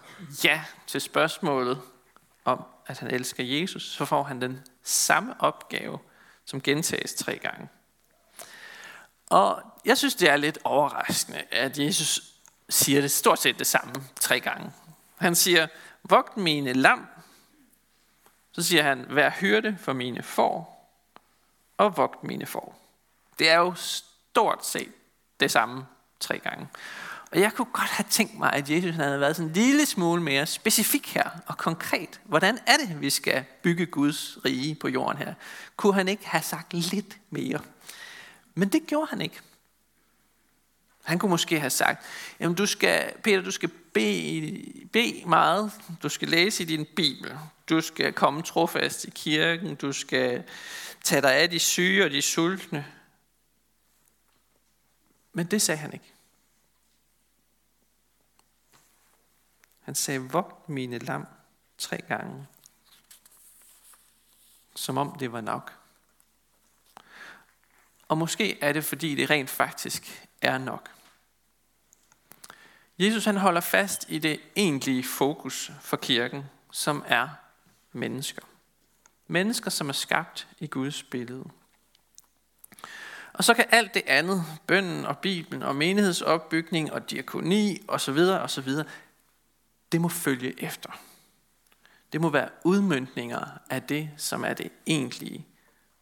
ja 0.44 0.64
til 0.87 1.00
spørgsmålet 1.00 1.80
om, 2.44 2.64
at 2.87 2.99
han 2.99 3.11
elsker 3.11 3.44
Jesus, 3.44 3.92
så 3.92 4.04
får 4.04 4.23
han 4.23 4.40
den 4.40 4.61
samme 4.82 5.40
opgave, 5.40 5.99
som 6.44 6.61
gentages 6.61 7.14
tre 7.14 7.38
gange. 7.38 7.68
Og 9.26 9.62
jeg 9.85 9.99
synes, 9.99 10.14
det 10.14 10.30
er 10.30 10.37
lidt 10.37 10.59
overraskende, 10.64 11.42
at 11.50 11.78
Jesus 11.78 12.32
siger 12.73 13.00
det 13.00 13.11
stort 13.11 13.38
set 13.38 13.59
det 13.59 13.67
samme 13.67 13.93
tre 14.21 14.41
gange. 14.41 14.73
Han 15.17 15.35
siger, 15.35 15.67
vogt 16.02 16.37
mine 16.37 16.73
lam. 16.73 17.07
Så 18.52 18.62
siger 18.62 18.83
han, 18.83 19.07
vær 19.09 19.31
hyrde 19.31 19.76
for 19.81 19.93
mine 19.93 20.23
får, 20.23 20.73
og 21.76 21.97
vogt 21.97 22.25
mine 22.25 22.47
får. 22.47 22.79
Det 23.38 23.50
er 23.50 23.59
jo 23.59 23.75
stort 23.75 24.67
set 24.67 24.93
det 25.41 25.50
samme 25.50 25.87
tre 26.21 26.38
gange. 26.38 26.69
Og 27.33 27.41
jeg 27.41 27.52
kunne 27.52 27.73
godt 27.73 27.91
have 27.91 28.07
tænkt 28.11 28.38
mig, 28.38 28.52
at 28.52 28.71
Jesus 28.71 28.95
havde 28.95 29.21
været 29.21 29.37
sådan 29.37 29.49
en 29.49 29.55
lille 29.55 29.87
smule 29.87 30.23
mere 30.23 30.47
specifik 30.47 31.14
her 31.14 31.31
og 31.47 31.59
konkret. 31.59 32.21
Hvordan 32.25 32.59
er 32.67 32.76
det, 32.76 33.00
vi 33.00 33.11
skal 33.11 33.45
bygge 33.62 33.87
Guds 33.87 34.38
rige 34.45 34.75
på 34.75 34.88
jorden 34.88 35.19
her? 35.19 35.35
Kunne 35.76 35.95
han 35.95 36.09
ikke 36.09 36.26
have 36.26 36.43
sagt 36.43 36.73
lidt 36.73 37.19
mere? 37.31 37.61
Men 38.55 38.69
det 38.69 38.87
gjorde 38.87 39.07
han 39.11 39.21
ikke. 39.21 39.41
Han 41.02 41.18
kunne 41.18 41.30
måske 41.30 41.61
have 41.61 41.71
sagt, 41.71 42.06
jamen 42.40 42.56
du 42.56 42.66
skal, 42.66 43.14
Peter, 43.23 43.42
du 43.42 43.50
skal 43.50 43.68
bede, 43.68 44.88
bede 44.92 45.23
meget, 45.26 45.73
du 46.02 46.09
skal 46.09 46.28
læse 46.28 46.62
i 46.62 46.66
din 46.66 46.87
bibel, 46.97 47.38
du 47.68 47.80
skal 47.80 48.12
komme 48.12 48.42
trofast 48.42 49.04
i 49.04 49.11
kirken, 49.11 49.75
du 49.75 49.92
skal 49.92 50.44
tage 51.04 51.23
dig 51.23 51.35
af 51.35 51.50
de 51.50 51.59
syge 51.59 52.04
og 52.04 52.11
de 52.11 52.23
sultne. 52.23 52.87
Men 55.32 55.47
det 55.47 55.62
sagde 55.62 55.78
han 55.78 55.92
ikke. 55.92 56.12
Han 59.80 59.94
sagde, 59.94 60.21
vogt 60.21 60.68
mine 60.68 60.99
lam 60.99 61.26
tre 61.78 61.97
gange. 62.09 62.47
Som 64.75 64.99
om 64.99 65.16
det 65.18 65.32
var 65.32 65.40
nok. 65.40 65.73
Og 68.09 68.18
måske 68.18 68.59
er 68.61 68.73
det, 68.73 68.85
fordi 68.85 69.14
det 69.14 69.30
rent 69.30 69.50
faktisk 69.50 70.28
er 70.43 70.59
nok. 70.59 70.91
Jesus 72.99 73.25
han 73.25 73.37
holder 73.37 73.61
fast 73.61 74.05
i 74.09 74.19
det 74.19 74.41
egentlige 74.57 75.05
fokus 75.05 75.73
for 75.81 75.97
kirken, 75.97 76.45
som 76.73 77.05
er 77.07 77.29
mennesker. 77.93 78.43
Mennesker, 79.27 79.71
som 79.71 79.89
er 79.89 79.93
skabt 79.93 80.49
i 80.59 80.67
Guds 80.67 81.03
billede. 81.03 81.45
Og 83.33 83.45
så 83.45 83.55
kan 83.55 83.65
alt 83.71 83.95
det 83.95 84.03
andet, 84.07 84.45
bønden 84.67 85.07
og 85.07 85.19
Bibelen 85.19 85.63
og 85.63 85.77
menighedsopbygning 85.77 86.93
og 86.93 87.11
diakoni 87.11 87.85
osv. 87.89 88.19
osv., 88.19 88.69
det 89.93 90.01
må 90.01 90.09
følge 90.09 90.63
efter. 90.63 91.01
Det 92.13 92.21
må 92.21 92.31
være 92.31 92.49
udmyndninger 92.65 93.47
af 93.71 93.83
det, 93.83 94.11
som 94.17 94.45
er 94.45 94.55
det 94.55 94.73
egentlige, 94.87 95.47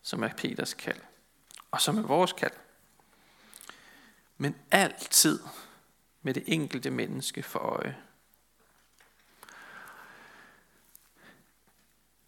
som 0.03 0.23
er 0.23 0.29
Peters 0.29 0.75
kald, 0.75 1.01
og 1.71 1.81
som 1.81 1.99
er 1.99 2.03
vores 2.03 2.33
kald. 2.33 2.53
Men 4.41 4.57
altid 4.71 5.41
med 6.23 6.35
det 6.35 6.43
enkelte 6.47 6.91
menneske 6.91 7.43
for 7.43 7.59
øje. 7.59 7.97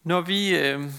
Når 0.02 0.20
vi 0.20 0.58
øh, 0.58 0.92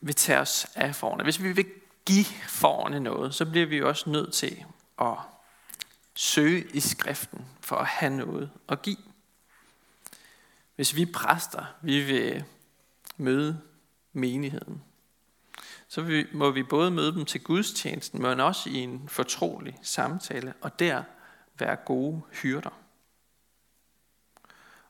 vil 0.00 0.14
tage 0.14 0.38
os 0.38 0.66
af 0.74 0.94
forne, 0.94 1.22
hvis 1.22 1.42
vi 1.42 1.52
vil 1.52 1.66
give 2.04 2.24
forne 2.48 3.00
noget, 3.00 3.34
så 3.34 3.50
bliver 3.50 3.66
vi 3.66 3.82
også 3.82 4.10
nødt 4.10 4.32
til 4.32 4.64
at 5.00 5.16
søge 6.14 6.68
i 6.74 6.80
skriften 6.80 7.46
for 7.60 7.76
at 7.76 7.86
have 7.86 8.16
noget 8.16 8.50
at 8.68 8.82
give. 8.82 8.96
Hvis 10.76 10.96
vi 10.96 11.06
præster, 11.06 11.64
vi 11.82 12.04
vil 12.04 12.44
møde 13.16 13.60
menigheden, 14.12 14.82
så 15.92 16.24
må 16.32 16.50
vi 16.50 16.62
både 16.62 16.90
møde 16.90 17.12
dem 17.12 17.24
til 17.24 17.44
gudstjenesten, 17.44 18.22
men 18.22 18.40
også 18.40 18.70
i 18.70 18.74
en 18.74 19.08
fortrolig 19.08 19.78
samtale, 19.82 20.54
og 20.60 20.78
der 20.78 21.02
være 21.58 21.76
gode 21.76 22.22
hyrder. 22.30 22.70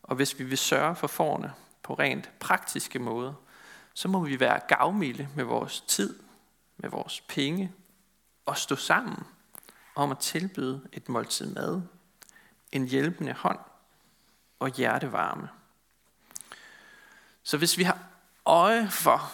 Og 0.03 0.17
hvis 0.17 0.39
vi 0.39 0.45
vil 0.45 0.59
sørge 0.59 0.97
for 0.97 1.07
forne 1.07 1.53
på 1.83 1.95
rent 1.95 2.31
praktiske 2.41 2.99
måder, 2.99 3.35
så 3.95 4.09
må 4.09 4.25
vi 4.25 4.41
være 4.41 4.61
gavmilde 4.69 5.29
med 5.37 5.45
vores 5.45 5.81
tid, 5.81 6.19
med 6.77 6.91
vores 6.91 7.21
penge, 7.21 7.73
og 8.47 8.59
stå 8.59 8.77
sammen 8.77 9.27
om 9.95 10.11
at 10.11 10.19
tilbyde 10.19 10.89
et 10.93 11.09
måltid 11.09 11.55
mad, 11.55 11.83
en 12.73 12.89
hjælpende 12.89 13.33
hånd 13.33 13.59
og 14.59 14.69
hjertevarme. 14.69 15.49
Så 17.43 17.59
hvis 17.59 17.79
vi 17.79 17.83
har 17.83 17.99
øje 18.47 18.91
for 18.91 19.33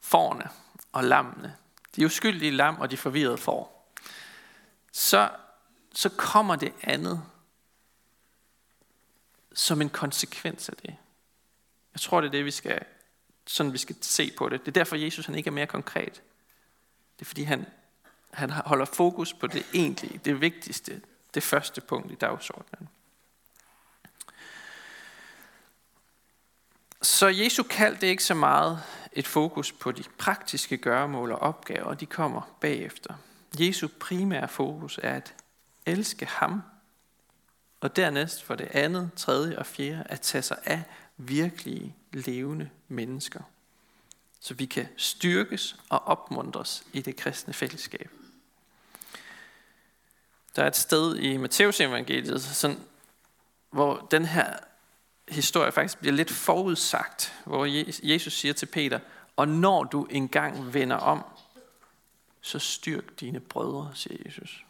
forne 0.00 0.50
og 0.92 1.04
lammene, 1.04 1.56
de 1.96 2.06
uskyldige 2.06 2.50
lam 2.50 2.76
og 2.80 2.90
de 2.90 2.96
forvirrede 2.96 3.38
får, 3.38 3.92
så, 4.92 5.30
så 5.94 6.08
kommer 6.08 6.56
det 6.56 6.72
andet 6.82 7.22
som 9.52 9.80
en 9.80 9.90
konsekvens 9.90 10.68
af 10.68 10.76
det. 10.76 10.96
Jeg 11.94 12.00
tror, 12.00 12.20
det 12.20 12.28
er 12.28 12.32
det, 12.32 12.44
vi 12.44 12.50
skal, 12.50 12.84
sådan 13.46 13.72
vi 13.72 13.78
skal 13.78 13.96
se 14.00 14.32
på 14.38 14.48
det. 14.48 14.60
Det 14.60 14.68
er 14.68 14.80
derfor, 14.80 14.96
Jesus 14.96 15.26
han 15.26 15.34
ikke 15.34 15.48
er 15.48 15.52
mere 15.52 15.66
konkret. 15.66 16.22
Det 17.18 17.24
er 17.24 17.24
fordi, 17.24 17.42
han, 17.42 17.66
han 18.30 18.50
holder 18.50 18.84
fokus 18.84 19.34
på 19.34 19.46
det 19.46 19.66
egentlige, 19.74 20.20
det 20.24 20.40
vigtigste, 20.40 21.02
det 21.34 21.42
første 21.42 21.80
punkt 21.80 22.12
i 22.12 22.14
dagsordenen. 22.14 22.88
Så 27.02 27.26
Jesu 27.26 27.62
kald 27.62 27.96
det 27.96 28.06
er 28.06 28.10
ikke 28.10 28.24
så 28.24 28.34
meget 28.34 28.82
et 29.12 29.26
fokus 29.26 29.72
på 29.72 29.92
de 29.92 30.04
praktiske 30.18 30.76
gøremål 30.76 31.32
og 31.32 31.38
opgaver, 31.38 31.94
de 31.94 32.06
kommer 32.06 32.56
bagefter. 32.60 33.14
Jesu 33.60 33.88
primære 34.00 34.48
fokus 34.48 35.00
er 35.02 35.14
at 35.14 35.34
elske 35.86 36.26
ham, 36.26 36.62
og 37.80 37.96
dernæst 37.96 38.42
for 38.42 38.54
det 38.54 38.68
andet, 38.70 39.10
tredje 39.16 39.58
og 39.58 39.66
fjerde, 39.66 40.02
at 40.06 40.20
tage 40.20 40.42
sig 40.42 40.58
af 40.64 40.82
virkelige, 41.16 41.96
levende 42.12 42.70
mennesker, 42.88 43.40
så 44.40 44.54
vi 44.54 44.66
kan 44.66 44.88
styrkes 44.96 45.76
og 45.88 46.02
opmuntres 46.06 46.84
i 46.92 47.00
det 47.00 47.16
kristne 47.16 47.54
fællesskab. 47.54 48.10
Der 50.56 50.62
er 50.62 50.66
et 50.66 50.76
sted 50.76 51.16
i 51.16 51.36
Matteus 51.36 51.80
evangeliet, 51.80 52.42
sådan, 52.42 52.80
hvor 53.70 54.06
den 54.10 54.24
her 54.24 54.56
historie 55.30 55.72
faktisk 55.72 55.98
bliver 55.98 56.12
lidt 56.14 56.30
forudsagt, 56.30 57.34
hvor 57.44 57.64
Jesus 58.06 58.32
siger 58.32 58.54
til 58.54 58.66
Peter, 58.66 59.00
og 59.36 59.48
når 59.48 59.84
du 59.84 60.04
engang 60.04 60.74
vender 60.74 60.96
om, 60.96 61.24
så 62.40 62.58
styrk 62.58 63.20
dine 63.20 63.40
brødre, 63.40 63.90
siger 63.94 64.22
Jesus. 64.26 64.64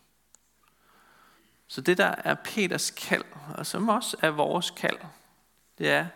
Så 1.68 1.80
det 1.80 1.98
der 1.98 2.14
er 2.24 2.34
Peters 2.34 2.90
kald, 2.90 3.24
og 3.54 3.66
som 3.66 3.88
også 3.88 4.16
er 4.22 4.30
vores 4.30 4.70
kald, 4.70 4.98
det 5.78 5.88
er, 5.88 6.06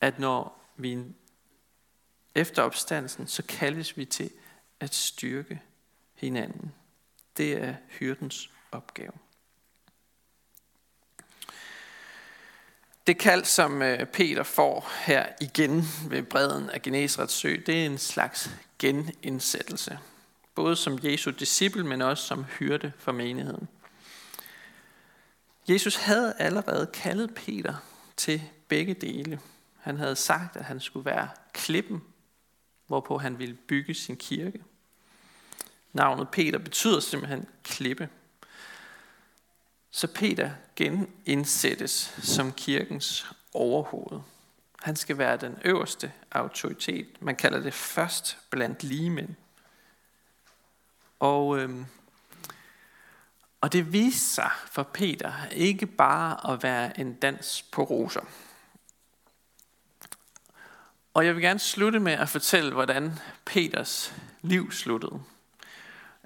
at 0.00 0.18
når 0.18 0.60
vi 0.76 1.04
efter 2.34 2.62
opstandelsen, 2.62 3.26
så 3.26 3.42
kaldes 3.42 3.96
vi 3.96 4.04
til 4.04 4.30
at 4.80 4.94
styrke 4.94 5.62
hinanden. 6.14 6.74
Det 7.36 7.52
er 7.52 7.74
hyrdens 7.88 8.50
opgave. 8.72 9.12
Det 13.10 13.18
kald, 13.18 13.44
som 13.44 13.82
øh, 13.82 14.06
Peter 14.06 14.42
får 14.42 14.90
her 15.06 15.26
igen 15.40 15.84
ved 16.08 16.22
bredden 16.22 16.70
af 16.70 16.82
Genesrets 16.82 17.34
sø, 17.34 17.56
det 17.66 17.82
er 17.82 17.86
en 17.86 17.98
slags 17.98 18.50
genindsættelse. 18.78 19.98
Både 20.54 20.76
som 20.76 20.98
Jesu 21.02 21.30
disciple, 21.30 21.84
men 21.84 22.02
også 22.02 22.26
som 22.26 22.44
hyrde 22.44 22.92
for 22.98 23.12
menigheden. 23.12 23.68
Jesus 25.68 25.96
havde 25.96 26.34
allerede 26.38 26.86
kaldet 26.86 27.34
Peter 27.34 27.74
til 28.16 28.42
begge 28.68 28.94
dele. 28.94 29.40
Han 29.80 29.96
havde 29.96 30.16
sagt, 30.16 30.56
at 30.56 30.64
han 30.64 30.80
skulle 30.80 31.06
være 31.06 31.28
klippen, 31.52 32.02
hvorpå 32.86 33.18
han 33.18 33.38
ville 33.38 33.54
bygge 33.54 33.94
sin 33.94 34.16
kirke. 34.16 34.62
Navnet 35.92 36.28
Peter 36.28 36.58
betyder 36.58 37.00
simpelthen 37.00 37.46
klippe. 37.64 38.08
Så 39.90 40.06
Peter 40.06 40.50
genindsættes 40.76 42.14
som 42.22 42.52
kirkens 42.52 43.26
overhoved. 43.54 44.20
Han 44.82 44.96
skal 44.96 45.18
være 45.18 45.36
den 45.36 45.58
øverste 45.64 46.12
autoritet. 46.30 47.22
Man 47.22 47.36
kalder 47.36 47.60
det 47.60 47.74
først 47.74 48.38
blandt 48.50 48.82
ligemænd. 48.82 49.34
Og, 51.18 51.58
øhm, 51.58 51.86
og 53.60 53.72
det 53.72 53.92
viste 53.92 54.34
sig 54.34 54.50
for 54.66 54.82
Peter 54.82 55.32
ikke 55.52 55.86
bare 55.86 56.52
at 56.52 56.62
være 56.62 57.00
en 57.00 57.14
dans 57.14 57.62
på 57.62 57.82
roser. 57.82 58.24
Og 61.14 61.26
jeg 61.26 61.34
vil 61.34 61.42
gerne 61.42 61.58
slutte 61.58 62.00
med 62.00 62.12
at 62.12 62.28
fortælle, 62.28 62.72
hvordan 62.72 63.18
Peters 63.44 64.14
liv 64.42 64.72
sluttede. 64.72 65.22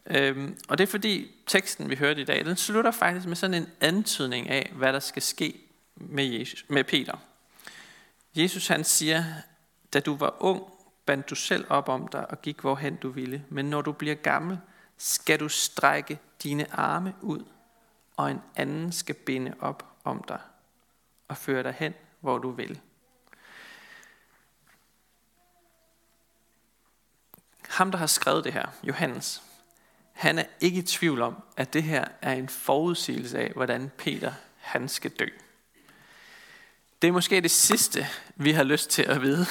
Øhm, 0.06 0.58
og 0.68 0.78
det 0.78 0.84
er 0.84 0.90
fordi 0.90 1.30
teksten, 1.46 1.90
vi 1.90 1.96
hørte 1.96 2.20
i 2.20 2.24
dag, 2.24 2.44
den 2.44 2.56
slutter 2.56 2.90
faktisk 2.90 3.26
med 3.26 3.36
sådan 3.36 3.54
en 3.54 3.70
antydning 3.80 4.48
af, 4.48 4.72
hvad 4.74 4.92
der 4.92 5.00
skal 5.00 5.22
ske 5.22 5.60
med, 5.94 6.24
Jesus, 6.24 6.64
med 6.68 6.84
Peter. 6.84 7.16
Jesus 8.34 8.66
han 8.66 8.84
siger, 8.84 9.24
da 9.92 10.00
du 10.00 10.16
var 10.16 10.42
ung, 10.42 10.62
bandt 11.06 11.30
du 11.30 11.34
selv 11.34 11.66
op 11.68 11.88
om 11.88 12.08
dig 12.08 12.30
og 12.30 12.42
gik 12.42 12.60
hvorhen 12.60 12.96
du 12.96 13.10
ville. 13.10 13.44
Men 13.48 13.64
når 13.70 13.82
du 13.82 13.92
bliver 13.92 14.14
gammel, 14.14 14.58
skal 14.98 15.40
du 15.40 15.48
strække 15.48 16.18
dine 16.42 16.74
arme 16.74 17.14
ud, 17.22 17.44
og 18.16 18.30
en 18.30 18.40
anden 18.56 18.92
skal 18.92 19.14
binde 19.14 19.54
op 19.60 19.86
om 20.04 20.24
dig 20.28 20.40
og 21.28 21.36
føre 21.36 21.62
dig 21.62 21.74
hen, 21.78 21.94
hvor 22.20 22.38
du 22.38 22.50
vil. 22.50 22.80
Ham, 27.68 27.90
der 27.90 27.98
har 27.98 28.06
skrevet 28.06 28.44
det 28.44 28.52
her, 28.52 28.66
Johannes, 28.82 29.42
han 30.14 30.38
er 30.38 30.44
ikke 30.60 30.78
i 30.78 30.82
tvivl 30.82 31.22
om, 31.22 31.42
at 31.56 31.72
det 31.72 31.82
her 31.82 32.04
er 32.22 32.32
en 32.32 32.48
forudsigelse 32.48 33.38
af, 33.38 33.52
hvordan 33.54 33.90
Peter 33.98 34.32
han 34.58 34.88
skal 34.88 35.10
dø. 35.10 35.26
Det 37.02 37.08
er 37.08 37.12
måske 37.12 37.40
det 37.40 37.50
sidste, 37.50 38.06
vi 38.36 38.52
har 38.52 38.62
lyst 38.62 38.90
til 38.90 39.02
at 39.02 39.22
vide 39.22 39.46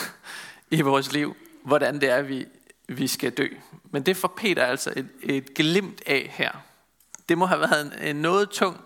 i 0.71 0.81
vores 0.81 1.13
liv, 1.13 1.35
hvordan 1.63 2.01
det 2.01 2.09
er, 2.09 2.21
vi, 2.21 2.45
vi 2.87 3.07
skal 3.07 3.31
dø. 3.31 3.47
Men 3.91 4.03
det 4.03 4.17
får 4.17 4.33
Peter 4.37 4.65
altså 4.65 4.93
et, 4.95 5.07
et 5.23 5.53
glimt 5.53 6.01
af 6.05 6.31
her. 6.33 6.51
Det 7.29 7.37
må 7.37 7.45
have 7.45 7.59
været 7.59 7.85
en, 7.85 8.07
en 8.07 8.15
noget 8.15 8.49
tung, 8.49 8.81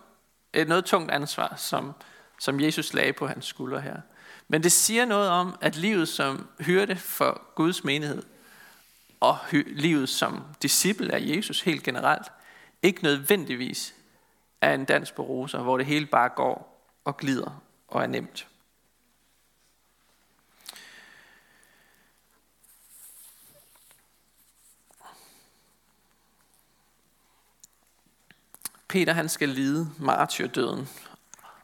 et 0.52 0.68
noget 0.68 0.84
tungt 0.84 1.10
ansvar, 1.10 1.54
som, 1.56 1.92
som 2.38 2.60
Jesus 2.60 2.94
lagde 2.94 3.12
på 3.12 3.26
hans 3.26 3.46
skuldre 3.46 3.80
her. 3.80 3.96
Men 4.48 4.62
det 4.62 4.72
siger 4.72 5.04
noget 5.04 5.30
om, 5.30 5.56
at 5.60 5.76
livet 5.76 6.08
som 6.08 6.46
hørte 6.60 6.96
for 6.96 7.42
Guds 7.54 7.84
menighed, 7.84 8.22
og 9.20 9.38
livet 9.66 10.08
som 10.08 10.42
disciple 10.62 11.14
af 11.14 11.20
Jesus 11.20 11.60
helt 11.60 11.82
generelt, 11.82 12.32
ikke 12.82 13.02
nødvendigvis 13.02 13.94
er 14.60 14.74
en 14.74 14.84
dans 14.84 15.12
på 15.12 15.22
roser, 15.22 15.62
hvor 15.62 15.76
det 15.76 15.86
hele 15.86 16.06
bare 16.06 16.28
går 16.28 16.84
og 17.04 17.16
glider 17.16 17.62
og 17.88 18.02
er 18.02 18.06
nemt. 18.06 18.48
Peter 28.88 29.12
han 29.12 29.28
skal 29.28 29.48
lide 29.48 29.90
martyrdøden, 29.98 30.88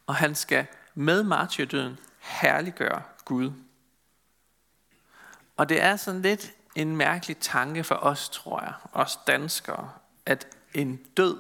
og 0.07 0.15
han 0.15 0.35
skal 0.35 0.67
med 0.95 1.23
martyrdøden 1.23 1.99
herliggøre 2.19 3.03
Gud. 3.25 3.53
Og 5.57 5.69
det 5.69 5.83
er 5.83 5.97
sådan 5.97 6.23
lidt 6.23 6.53
en 6.75 6.97
mærkelig 6.97 7.39
tanke 7.39 7.85
for 7.85 7.95
os, 7.95 8.29
tror 8.29 8.61
jeg, 8.61 8.73
os 8.93 9.19
danskere, 9.27 9.93
at 10.27 10.47
en 10.75 10.97
død 11.17 11.39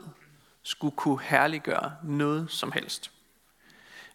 skulle 0.62 0.96
kunne 0.96 1.20
herliggøre 1.20 1.96
noget 2.02 2.50
som 2.50 2.72
helst. 2.72 3.10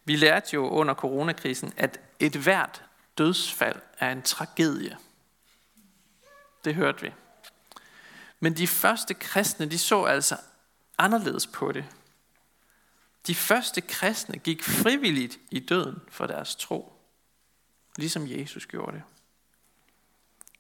Vi 0.06 0.16
lærte 0.16 0.54
jo 0.54 0.70
under 0.70 0.94
coronakrisen, 0.94 1.74
at 1.78 2.00
et 2.20 2.36
hvert 2.36 2.84
dødsfald 3.18 3.82
er 4.00 4.12
en 4.12 4.22
tragedie. 4.22 4.98
Det 6.66 6.76
hørte 6.76 7.02
vi. 7.02 7.14
Men 8.40 8.58
de 8.58 8.68
første 8.68 9.14
kristne, 9.14 9.66
de 9.66 9.78
så 9.78 10.04
altså 10.04 10.38
anderledes 10.98 11.48
på 11.48 11.72
det. 11.72 11.86
De 13.28 13.36
første 13.36 13.82
kristne 13.82 14.38
gik 14.38 14.64
frivilligt 14.64 15.40
i 15.52 15.60
døden 15.60 16.02
for 16.10 16.28
deres 16.28 16.56
tro, 16.56 16.94
ligesom 17.98 18.28
Jesus 18.28 18.66
gjorde 18.66 18.92
det. 18.92 19.04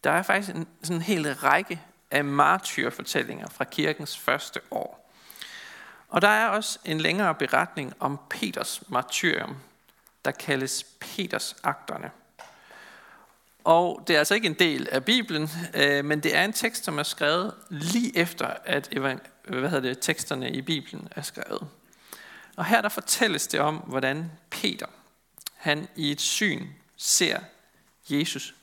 Der 0.03 0.11
er 0.11 0.23
faktisk 0.23 0.55
en 0.55 0.67
sådan 0.83 0.95
en 0.95 1.01
hel 1.01 1.35
række 1.35 1.81
af 2.11 2.25
martyrfortællinger 2.25 3.47
fra 3.49 3.63
kirkens 3.63 4.17
første 4.17 4.59
år. 4.71 5.11
Og 6.09 6.21
der 6.21 6.27
er 6.27 6.47
også 6.47 6.79
en 6.85 7.01
længere 7.01 7.35
beretning 7.35 7.93
om 7.99 8.19
Peters 8.29 8.83
martyrium, 8.87 9.57
der 10.25 10.31
kaldes 10.31 10.83
Peters 10.99 11.55
akterne. 11.63 12.11
Og 13.63 14.03
det 14.07 14.13
er 14.13 14.19
altså 14.19 14.35
ikke 14.35 14.47
en 14.47 14.53
del 14.53 14.87
af 14.91 15.05
Bibelen, 15.05 15.49
øh, 15.73 16.05
men 16.05 16.19
det 16.19 16.35
er 16.35 16.45
en 16.45 16.53
tekst, 16.53 16.83
som 16.83 16.99
er 16.99 17.03
skrevet 17.03 17.53
lige 17.69 18.17
efter, 18.17 18.47
at 18.65 18.87
hvad 19.43 19.69
hedder 19.69 19.79
det, 19.79 19.99
teksterne 19.99 20.51
i 20.51 20.61
Bibelen 20.61 21.07
er 21.15 21.21
skrevet. 21.21 21.67
Og 22.55 22.65
her 22.65 22.81
der 22.81 22.89
fortælles 22.89 23.47
det 23.47 23.59
om, 23.59 23.75
hvordan 23.75 24.31
Peter, 24.49 24.87
han 25.55 25.87
i 25.95 26.11
et 26.11 26.21
syn 26.21 26.67
ser 26.97 27.39
Jesus 28.09 28.55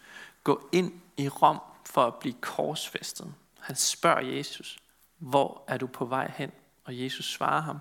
gå 0.45 0.69
ind 0.73 0.93
i 1.17 1.29
Rom 1.29 1.61
for 1.85 2.07
at 2.07 2.15
blive 2.15 2.35
korsfæstet. 2.41 3.35
Han 3.61 3.77
spørger 3.77 4.21
Jesus, 4.21 4.79
hvor 5.19 5.65
er 5.69 5.77
du 5.77 5.87
på 5.87 6.05
vej 6.05 6.33
hen? 6.37 6.53
Og 6.85 7.01
Jesus 7.01 7.33
svarer 7.33 7.61
ham, 7.61 7.79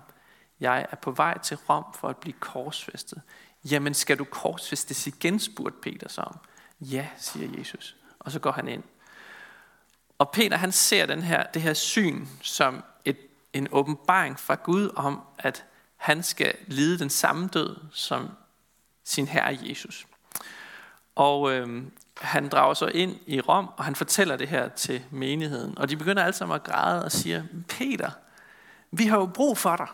jeg 0.60 0.86
er 0.90 0.96
på 0.96 1.10
vej 1.10 1.38
til 1.38 1.56
Rom 1.56 1.84
for 1.94 2.08
at 2.08 2.16
blive 2.16 2.34
korsfæstet. 2.40 3.22
Jamen 3.64 3.94
skal 3.94 4.18
du 4.18 4.24
korsfæstes 4.24 5.06
igen, 5.06 5.40
spurgte 5.40 5.78
Peter 5.82 6.08
så 6.08 6.20
om. 6.20 6.38
Ja, 6.80 7.08
siger 7.18 7.58
Jesus. 7.58 7.96
Og 8.18 8.32
så 8.32 8.38
går 8.38 8.52
han 8.52 8.68
ind. 8.68 8.82
Og 10.18 10.30
Peter 10.30 10.56
han 10.56 10.72
ser 10.72 11.06
den 11.06 11.22
her, 11.22 11.42
det 11.42 11.62
her 11.62 11.74
syn 11.74 12.26
som 12.42 12.84
et, 13.04 13.18
en 13.52 13.68
åbenbaring 13.70 14.40
fra 14.40 14.54
Gud 14.54 14.90
om, 14.96 15.20
at 15.38 15.64
han 15.96 16.22
skal 16.22 16.54
lide 16.66 16.98
den 16.98 17.10
samme 17.10 17.48
død 17.48 17.76
som 17.92 18.30
sin 19.04 19.26
herre 19.26 19.58
Jesus. 19.62 20.06
Og 21.14 21.52
øh, 21.52 21.82
han 22.20 22.48
drager 22.48 22.74
så 22.74 22.86
ind 22.86 23.16
i 23.26 23.40
Rom, 23.40 23.68
og 23.76 23.84
han 23.84 23.94
fortæller 23.94 24.36
det 24.36 24.48
her 24.48 24.68
til 24.68 25.04
menigheden. 25.10 25.78
Og 25.78 25.88
de 25.88 25.96
begynder 25.96 26.22
alle 26.22 26.36
sammen 26.36 26.54
at 26.54 26.64
græde 26.64 27.04
og 27.04 27.12
siger, 27.12 27.44
Peter, 27.68 28.10
vi 28.90 29.06
har 29.06 29.16
jo 29.18 29.26
brug 29.26 29.58
for 29.58 29.76
dig. 29.76 29.88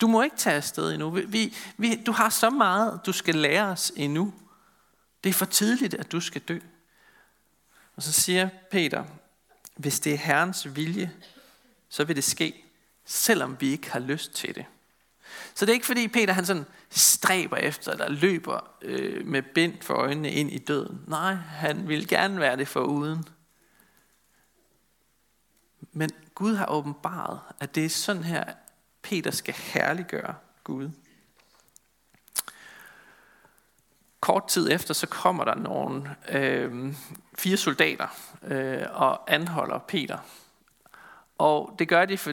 Du 0.00 0.06
må 0.06 0.22
ikke 0.22 0.36
tage 0.36 0.56
afsted 0.56 0.92
endnu. 0.92 1.10
Vi, 1.10 1.54
vi, 1.76 2.02
du 2.06 2.12
har 2.12 2.28
så 2.28 2.50
meget, 2.50 3.00
du 3.06 3.12
skal 3.12 3.34
lære 3.34 3.66
os 3.66 3.92
endnu. 3.96 4.34
Det 5.24 5.30
er 5.30 5.34
for 5.34 5.44
tidligt, 5.44 5.94
at 5.94 6.12
du 6.12 6.20
skal 6.20 6.40
dø. 6.40 6.58
Og 7.96 8.02
så 8.02 8.12
siger 8.12 8.48
Peter, 8.70 9.04
hvis 9.76 10.00
det 10.00 10.12
er 10.12 10.18
Herrens 10.18 10.76
vilje, 10.76 11.12
så 11.88 12.04
vil 12.04 12.16
det 12.16 12.24
ske, 12.24 12.64
selvom 13.04 13.56
vi 13.60 13.70
ikke 13.70 13.90
har 13.90 14.00
lyst 14.00 14.32
til 14.34 14.54
det. 14.54 14.64
Så 15.54 15.66
det 15.66 15.72
er 15.72 15.74
ikke 15.74 15.86
fordi 15.86 16.08
Peter 16.08 16.32
han 16.32 16.46
sådan 16.46 16.66
stræber 16.90 17.56
efter, 17.56 17.92
eller 17.92 18.08
løber 18.08 18.70
øh, 18.82 19.26
med 19.26 19.42
bind 19.42 19.82
for 19.82 19.94
øjnene 19.94 20.30
ind 20.30 20.50
i 20.50 20.58
døden. 20.58 21.04
Nej, 21.06 21.34
han 21.34 21.88
vil 21.88 22.08
gerne 22.08 22.40
være 22.40 22.56
det 22.56 22.68
for 22.68 22.80
uden. 22.80 23.24
Men 25.92 26.10
Gud 26.34 26.54
har 26.54 26.66
åbenbaret, 26.66 27.40
at 27.60 27.74
det 27.74 27.84
er 27.84 27.88
sådan 27.88 28.24
her, 28.24 28.44
Peter 29.02 29.30
skal 29.30 29.54
herliggøre 29.54 30.34
Gud. 30.64 30.90
Kort 34.20 34.48
tid 34.48 34.70
efter, 34.72 34.94
så 34.94 35.06
kommer 35.06 35.44
der 35.44 35.54
nogle 35.54 36.16
øh, 36.28 36.94
fire 37.38 37.56
soldater 37.56 38.08
øh, 38.42 38.82
og 38.90 39.32
anholder 39.32 39.78
Peter. 39.78 40.18
Og 41.38 41.76
det 41.78 41.88
gør 41.88 42.04
de, 42.04 42.18
for 42.18 42.32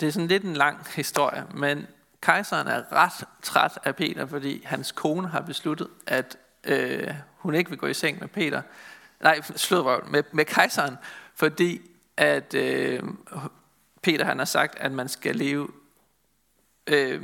det 0.00 0.08
er 0.08 0.12
sådan 0.12 0.28
lidt 0.28 0.44
en 0.44 0.56
lang 0.56 0.86
historie, 0.96 1.46
men 1.54 1.86
kejseren 2.24 2.68
er 2.68 2.92
ret 2.92 3.28
træt 3.42 3.78
af 3.84 3.96
Peter, 3.96 4.26
fordi 4.26 4.62
hans 4.64 4.92
kone 4.92 5.28
har 5.28 5.40
besluttet, 5.40 5.88
at 6.06 6.36
øh, 6.64 7.14
hun 7.36 7.54
ikke 7.54 7.70
vil 7.70 7.78
gå 7.78 7.86
i 7.86 7.94
seng 7.94 8.20
med 8.20 8.28
Peter. 8.28 8.62
Nej, 9.20 9.40
slået 9.42 10.10
med, 10.10 10.22
med 10.32 10.44
kejseren, 10.44 10.96
fordi 11.34 11.80
at 12.16 12.54
øh, 12.54 13.02
Peter 14.02 14.24
han 14.24 14.38
har 14.38 14.44
sagt, 14.44 14.78
at 14.78 14.92
man 14.92 15.08
skal 15.08 15.36
leve 15.36 15.68
øh, 16.86 17.22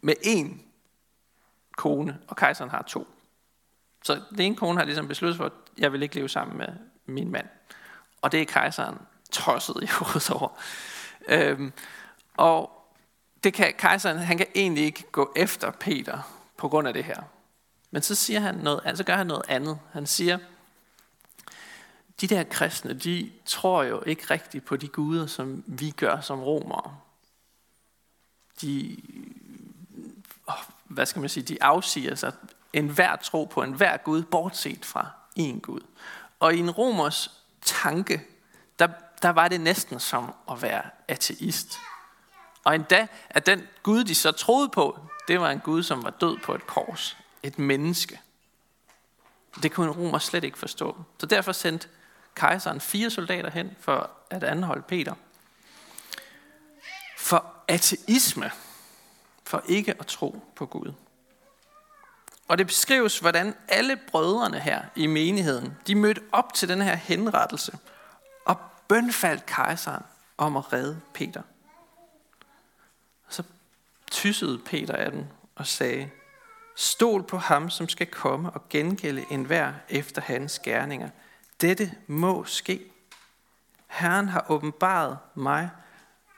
med 0.00 0.14
én 0.26 0.56
kone, 1.76 2.18
og 2.28 2.36
kejseren 2.36 2.70
har 2.70 2.82
to. 2.82 3.08
Så 4.04 4.20
den 4.30 4.40
ene 4.40 4.56
kone 4.56 4.78
har 4.78 4.84
ligesom 4.84 5.08
besluttet 5.08 5.36
for, 5.36 5.44
at 5.44 5.52
jeg 5.78 5.92
vil 5.92 6.02
ikke 6.02 6.14
leve 6.14 6.28
sammen 6.28 6.58
med 6.58 6.68
min 7.06 7.30
mand. 7.30 7.46
Og 8.22 8.32
det 8.32 8.40
er 8.40 8.44
kejseren 8.44 8.98
tosset 9.32 9.76
i 9.82 9.86
hovedet 9.98 10.30
over. 10.30 10.48
Øhm, 11.28 11.72
og 12.36 12.79
det 13.44 13.54
kan, 13.54 13.74
kejseren 13.78 14.18
han 14.18 14.38
kan 14.38 14.46
egentlig 14.54 14.84
ikke 14.84 15.04
gå 15.12 15.32
efter 15.36 15.70
Peter 15.70 16.18
på 16.56 16.68
grund 16.68 16.88
af 16.88 16.94
det 16.94 17.04
her. 17.04 17.22
Men 17.90 18.02
så 18.02 18.14
siger 18.14 18.40
han 18.40 18.54
noget, 18.54 18.80
altså 18.84 19.04
gør 19.04 19.16
han 19.16 19.26
noget 19.26 19.42
andet. 19.48 19.78
Han 19.92 20.06
siger, 20.06 20.38
de 22.20 22.26
der 22.26 22.44
kristne, 22.44 22.94
de 22.94 23.32
tror 23.46 23.82
jo 23.82 24.02
ikke 24.02 24.24
rigtigt 24.30 24.64
på 24.64 24.76
de 24.76 24.88
guder, 24.88 25.26
som 25.26 25.64
vi 25.66 25.90
gør 25.90 26.20
som 26.20 26.40
romere. 26.40 26.96
De, 28.60 28.96
hvad 30.84 31.06
skal 31.06 31.20
man 31.20 31.28
sige, 31.28 31.44
de 31.44 31.62
afsiger 31.62 32.14
sig 32.14 32.32
enhver 32.72 33.16
tro 33.16 33.44
på 33.44 33.62
enhver 33.62 33.96
Gud, 33.96 34.22
bortset 34.22 34.84
fra 34.84 35.08
en 35.36 35.60
Gud. 35.60 35.80
Og 36.40 36.54
i 36.54 36.58
en 36.58 36.70
romers 36.70 37.44
tanke, 37.62 38.22
der, 38.78 38.88
der 39.22 39.28
var 39.28 39.48
det 39.48 39.60
næsten 39.60 40.00
som 40.00 40.34
at 40.50 40.62
være 40.62 40.82
ateist. 41.08 41.78
Og 42.70 42.76
endda, 42.76 43.06
at 43.30 43.46
den 43.46 43.66
Gud, 43.82 44.04
de 44.04 44.14
så 44.14 44.32
troede 44.32 44.68
på, 44.68 44.98
det 45.28 45.40
var 45.40 45.50
en 45.50 45.60
Gud, 45.60 45.82
som 45.82 46.04
var 46.04 46.10
død 46.10 46.38
på 46.38 46.54
et 46.54 46.66
kors. 46.66 47.16
Et 47.42 47.58
menneske. 47.58 48.20
Det 49.62 49.72
kunne 49.72 49.86
en 49.86 49.96
romer 49.96 50.18
slet 50.18 50.44
ikke 50.44 50.58
forstå. 50.58 51.02
Så 51.18 51.26
derfor 51.26 51.52
sendte 51.52 51.88
kejseren 52.34 52.80
fire 52.80 53.10
soldater 53.10 53.50
hen 53.50 53.76
for 53.80 54.10
at 54.30 54.44
anholde 54.44 54.82
Peter. 54.82 55.14
For 57.18 57.44
ateisme, 57.68 58.50
for 59.44 59.62
ikke 59.66 59.94
at 59.98 60.06
tro 60.06 60.42
på 60.56 60.66
Gud. 60.66 60.92
Og 62.48 62.58
det 62.58 62.66
beskrives, 62.66 63.18
hvordan 63.18 63.54
alle 63.68 63.96
brødrene 63.96 64.60
her 64.60 64.82
i 64.96 65.06
menigheden, 65.06 65.76
de 65.86 65.94
mødte 65.94 66.22
op 66.32 66.54
til 66.54 66.68
den 66.68 66.82
her 66.82 66.94
henrettelse 66.94 67.78
og 68.44 68.56
bønfaldt 68.88 69.46
kejseren 69.46 70.02
om 70.38 70.56
at 70.56 70.72
redde 70.72 71.00
Peter. 71.14 71.42
Så 73.30 73.42
tyssede 74.10 74.58
Peter 74.58 74.94
af 74.94 75.10
den 75.10 75.28
og 75.54 75.66
sagde, 75.66 76.10
Stol 76.76 77.22
på 77.22 77.36
ham, 77.36 77.70
som 77.70 77.88
skal 77.88 78.06
komme 78.06 78.50
og 78.50 78.68
gengælde 78.68 79.24
enhver 79.30 79.72
efter 79.88 80.22
hans 80.22 80.58
gerninger. 80.58 81.10
Dette 81.60 81.94
må 82.06 82.44
ske. 82.44 82.92
Herren 83.86 84.28
har 84.28 84.46
åbenbaret 84.48 85.18
mig, 85.34 85.70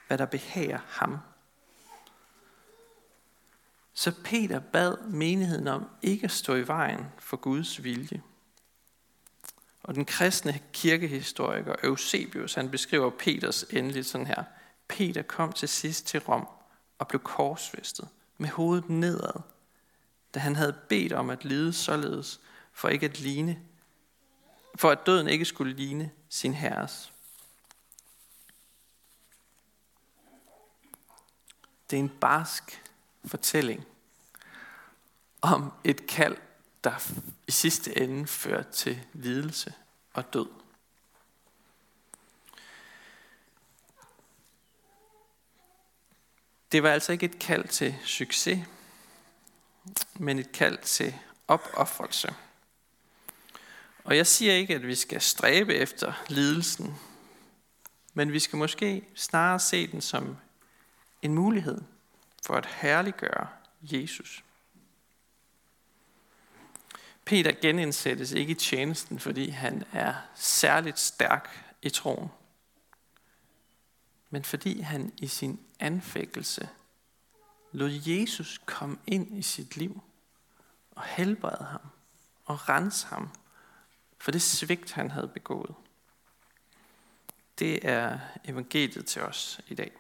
hvad 0.07 0.19
der 0.19 0.27
behager 0.27 0.79
ham. 0.89 1.19
Så 3.95 4.13
Peter 4.25 4.61
bad 4.61 4.97
menigheden 4.99 5.69
om 5.69 5.89
ikke 6.03 6.25
at 6.25 6.31
stå 6.31 6.55
i 6.55 6.67
vejen 6.67 7.07
for 7.19 7.37
Guds 7.37 7.85
vilje. 7.85 8.23
Og 9.83 9.95
den 9.95 10.05
kristne 10.05 10.61
kirkehistoriker 10.73 11.75
Eusebius, 11.83 12.55
han 12.55 12.71
beskriver 12.71 13.11
Peters 13.11 13.63
endeligt 13.63 14.07
sådan 14.07 14.27
her. 14.27 14.45
Peter 14.89 15.23
kom 15.23 15.53
til 15.53 15.69
sidst 15.69 16.07
til 16.07 16.21
Rom 16.21 16.49
og 17.03 17.09
blev 17.09 17.21
korsfæstet 17.23 18.09
med 18.39 18.49
hovedet 18.49 18.89
nedad, 18.89 19.41
da 20.35 20.41
han 20.41 20.57
havde 20.57 20.73
bedt 20.89 21.13
om 21.13 21.31
at 21.31 21.45
lide 21.45 21.73
således, 21.73 22.41
for 22.73 22.89
ikke 22.89 23.07
at 23.07 23.21
ligne, 23.21 23.63
for 24.77 24.91
at 24.91 25.07
døden 25.07 25.29
ikke 25.29 25.45
skulle 25.45 25.73
ligne 25.73 26.11
sin 26.29 26.55
herres. 26.55 27.13
Det 31.91 31.97
er 31.97 32.01
en 32.01 32.13
barsk 32.21 32.83
fortælling 33.25 33.85
om 35.41 35.73
et 35.85 36.07
kald, 36.07 36.37
der 36.85 37.13
i 37.47 37.51
sidste 37.51 37.99
ende 37.99 38.27
fører 38.27 38.63
til 38.63 39.03
lidelse 39.13 39.75
og 40.13 40.33
død. 40.33 40.62
Det 46.73 46.83
var 46.83 46.91
altså 46.91 47.13
ikke 47.13 47.27
et 47.27 47.39
kald 47.39 47.69
til 47.69 47.95
succes, 48.05 48.59
men 50.15 50.39
et 50.39 50.53
kald 50.53 50.79
til 50.79 51.15
opoffrelse. 51.49 52.35
Og 54.05 54.17
jeg 54.17 54.27
siger 54.27 54.53
ikke, 54.53 54.75
at 54.75 54.87
vi 54.87 54.95
skal 54.95 55.21
stræbe 55.21 55.75
efter 55.75 56.25
lidelsen, 56.29 56.95
men 58.15 58.33
vi 58.33 58.39
skal 58.39 58.57
måske 58.57 59.09
snarere 59.15 59.61
se 59.61 59.87
den 59.87 60.01
som 60.01 60.37
en 61.23 61.35
mulighed 61.35 61.81
for 62.47 62.55
at 62.55 62.67
herliggøre 62.67 63.49
Jesus. 63.83 64.45
Peter 67.25 67.53
genindsættes 67.63 68.33
ikke 68.33 68.51
i 68.51 68.55
tjenesten, 68.55 69.19
fordi 69.19 69.49
han 69.51 69.85
er 69.93 70.15
særligt 70.35 70.99
stærk 70.99 71.75
i 71.83 71.91
troen, 71.91 72.29
men 74.33 74.45
fordi 74.45 74.81
han 74.81 75.13
i 75.17 75.27
sin 75.27 75.61
anfægtelse 75.81 76.69
lod 77.73 77.91
Jesus 78.07 78.61
komme 78.67 78.99
ind 79.07 79.39
i 79.39 79.43
sit 79.43 79.77
liv 79.77 80.03
og 80.91 81.03
helbrede 81.03 81.65
ham 81.65 81.81
og 82.45 82.69
rense 82.69 83.07
ham 83.07 83.29
for 84.19 84.31
det 84.31 84.43
svigt, 84.43 84.93
han 84.93 85.11
havde 85.11 85.29
begået. 85.29 85.75
Det 87.59 87.89
er 87.89 88.19
evangeliet 88.45 89.07
til 89.07 89.23
os 89.23 89.61
i 89.67 89.75
dag. 89.75 89.93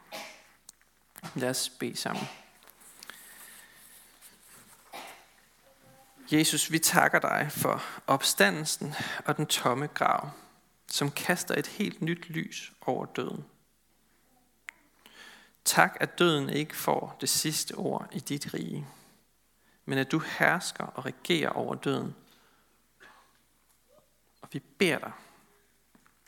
Lad 1.34 1.50
os 1.50 1.68
bede 1.68 1.96
sammen. 1.96 2.24
Jesus, 6.32 6.72
vi 6.72 6.78
takker 6.78 7.18
dig 7.18 7.48
for 7.52 7.82
opstandelsen 8.06 8.94
og 9.24 9.36
den 9.36 9.46
tomme 9.46 9.86
grav, 9.86 10.30
som 10.88 11.10
kaster 11.10 11.54
et 11.54 11.66
helt 11.66 12.02
nyt 12.02 12.28
lys 12.28 12.72
over 12.80 13.06
døden. 13.06 13.44
Tak, 15.64 15.96
at 16.00 16.18
døden 16.18 16.50
ikke 16.50 16.76
får 16.76 17.16
det 17.20 17.28
sidste 17.28 17.72
ord 17.72 18.08
i 18.12 18.18
dit 18.18 18.54
rige, 18.54 18.86
men 19.84 19.98
at 19.98 20.12
du 20.12 20.18
hersker 20.18 20.84
og 20.84 21.04
regerer 21.04 21.50
over 21.50 21.74
døden. 21.74 22.14
Og 24.42 24.48
vi 24.52 24.58
beder 24.58 24.98
dig, 24.98 25.12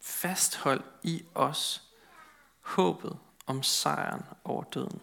fasthold 0.01 0.85
i 1.03 1.25
os 1.35 1.83
håbet 2.61 3.19
om 3.47 3.63
sejren 3.63 4.23
over 4.45 4.65
døden. 4.65 5.03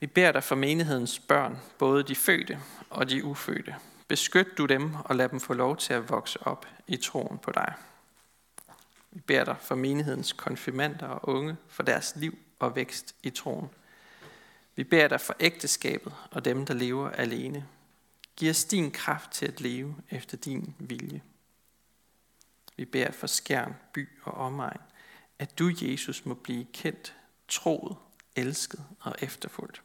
Vi 0.00 0.06
beder 0.06 0.32
dig 0.32 0.44
for 0.44 0.54
menighedens 0.54 1.18
børn, 1.18 1.58
både 1.78 2.02
de 2.02 2.16
fødte 2.16 2.60
og 2.90 3.10
de 3.10 3.24
ufødte. 3.24 3.76
Beskyt 4.08 4.58
du 4.58 4.66
dem 4.66 4.94
og 5.04 5.16
lad 5.16 5.28
dem 5.28 5.40
få 5.40 5.54
lov 5.54 5.76
til 5.76 5.94
at 5.94 6.08
vokse 6.08 6.46
op 6.46 6.66
i 6.86 6.96
troen 6.96 7.38
på 7.38 7.52
dig. 7.52 7.74
Vi 9.10 9.20
beder 9.20 9.44
dig 9.44 9.56
for 9.60 9.74
menighedens 9.74 10.32
konfirmander 10.32 11.06
og 11.06 11.28
unge, 11.28 11.56
for 11.68 11.82
deres 11.82 12.16
liv 12.16 12.38
og 12.58 12.76
vækst 12.76 13.14
i 13.22 13.30
troen. 13.30 13.70
Vi 14.76 14.84
beder 14.84 15.08
dig 15.08 15.20
for 15.20 15.36
ægteskabet 15.40 16.14
og 16.30 16.44
dem, 16.44 16.66
der 16.66 16.74
lever 16.74 17.10
alene. 17.10 17.66
Giv 18.36 18.50
os 18.50 18.64
din 18.64 18.90
kraft 18.90 19.30
til 19.30 19.46
at 19.46 19.60
leve 19.60 19.96
efter 20.10 20.36
din 20.36 20.74
vilje. 20.78 21.22
Vi 22.76 22.84
beder 22.84 23.10
for 23.10 23.26
skærn, 23.26 23.76
by 23.92 24.08
og 24.22 24.32
omegn, 24.32 24.80
at 25.38 25.58
du, 25.58 25.72
Jesus, 25.82 26.26
må 26.26 26.34
blive 26.34 26.66
kendt, 26.72 27.16
troet, 27.48 27.96
elsket 28.36 28.84
og 29.00 29.14
efterfulgt. 29.18 29.82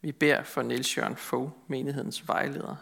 Vi 0.00 0.12
beder 0.12 0.42
for 0.42 0.62
Niels 0.62 0.96
Jørgen 0.96 1.16
Fogh, 1.16 1.50
menighedens 1.66 2.28
vejleder, 2.28 2.76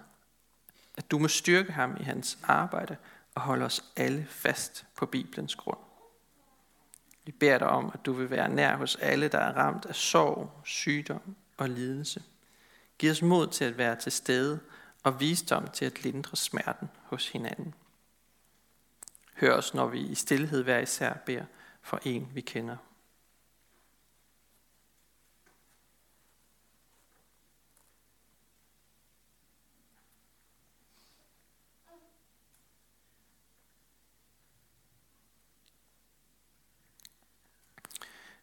at 0.97 1.11
du 1.11 1.19
må 1.19 1.29
styrke 1.29 1.73
ham 1.73 1.97
i 2.01 2.03
hans 2.03 2.39
arbejde 2.43 2.97
og 3.39 3.45
holde 3.45 3.65
os 3.65 3.85
alle 3.97 4.27
fast 4.31 4.87
på 4.97 5.07
Bibelens 5.07 5.57
grund. 5.57 5.79
Vi 7.25 7.33
beder 7.33 7.59
dig 7.59 7.69
om, 7.69 7.91
at 7.95 8.07
du 8.07 8.13
vil 8.13 8.31
være 8.31 8.49
nær 8.49 8.77
hos 8.77 8.97
alle, 8.97 9.29
der 9.29 9.39
er 9.39 9.53
ramt 9.53 9.87
af 9.87 9.95
sorg, 9.95 10.51
sygdom 10.65 11.37
og 11.57 11.69
lidelse. 11.69 12.23
Giv 12.99 13.11
os 13.11 13.23
mod 13.23 13.47
til 13.47 13.65
at 13.65 13.79
være 13.79 13.97
til 13.97 14.13
stede 14.13 14.61
og 15.03 15.21
visdom 15.21 15.69
til 15.71 15.85
at 15.85 16.05
lindre 16.05 16.37
smerten 16.37 16.89
hos 17.03 17.29
hinanden. 17.29 17.75
Hør 19.35 19.55
os, 19.55 19.75
når 19.75 19.87
vi 19.87 20.01
i 20.01 20.15
stillhed 20.15 20.63
hver 20.63 20.79
især 20.79 21.13
beder 21.27 21.45
for 21.83 22.01
en, 22.05 22.29
vi 22.35 22.41
kender. 22.41 22.77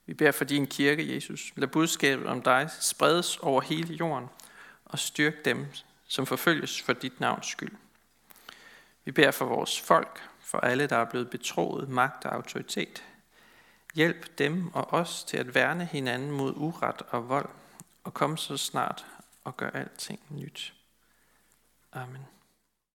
Vi 0.06 0.14
beder 0.14 0.32
for 0.32 0.46
din 0.46 0.68
kirke, 0.68 1.16
Jesus. 1.16 1.54
Lad 1.56 1.68
budskabet 1.68 2.26
om 2.28 2.42
dig 2.42 2.70
spredes 2.80 3.38
over 3.38 3.62
hele 3.62 3.94
jorden 3.94 4.30
og 4.86 5.00
styrk 5.00 5.46
dem, 5.46 5.66
som 6.08 6.26
forfølges 6.26 6.82
for 6.82 6.94
dit 6.94 7.20
navns 7.20 7.48
skyld. 7.48 7.76
Vi 9.06 9.12
beder 9.12 9.32
for 9.32 9.46
vores 9.46 9.82
folk, 9.82 10.30
for 10.40 10.58
alle, 10.58 10.88
der 10.88 10.98
er 10.98 11.06
blevet 11.06 11.30
betroet 11.30 11.90
magt 11.90 12.26
og 12.26 12.36
autoritet. 12.36 13.04
Hjælp 13.96 14.38
dem 14.38 14.74
og 14.74 14.94
os 14.94 15.24
til 15.24 15.38
at 15.38 15.56
værne 15.56 15.86
hinanden 15.86 16.32
mod 16.32 16.54
uret 16.56 17.02
og 17.10 17.30
vold, 17.30 17.50
og 18.04 18.14
kom 18.14 18.38
så 18.38 18.58
snart 18.58 19.06
og 19.44 19.58
gør 19.58 19.70
alting 19.70 20.20
nyt. 20.30 20.74
Amen. 21.94 22.35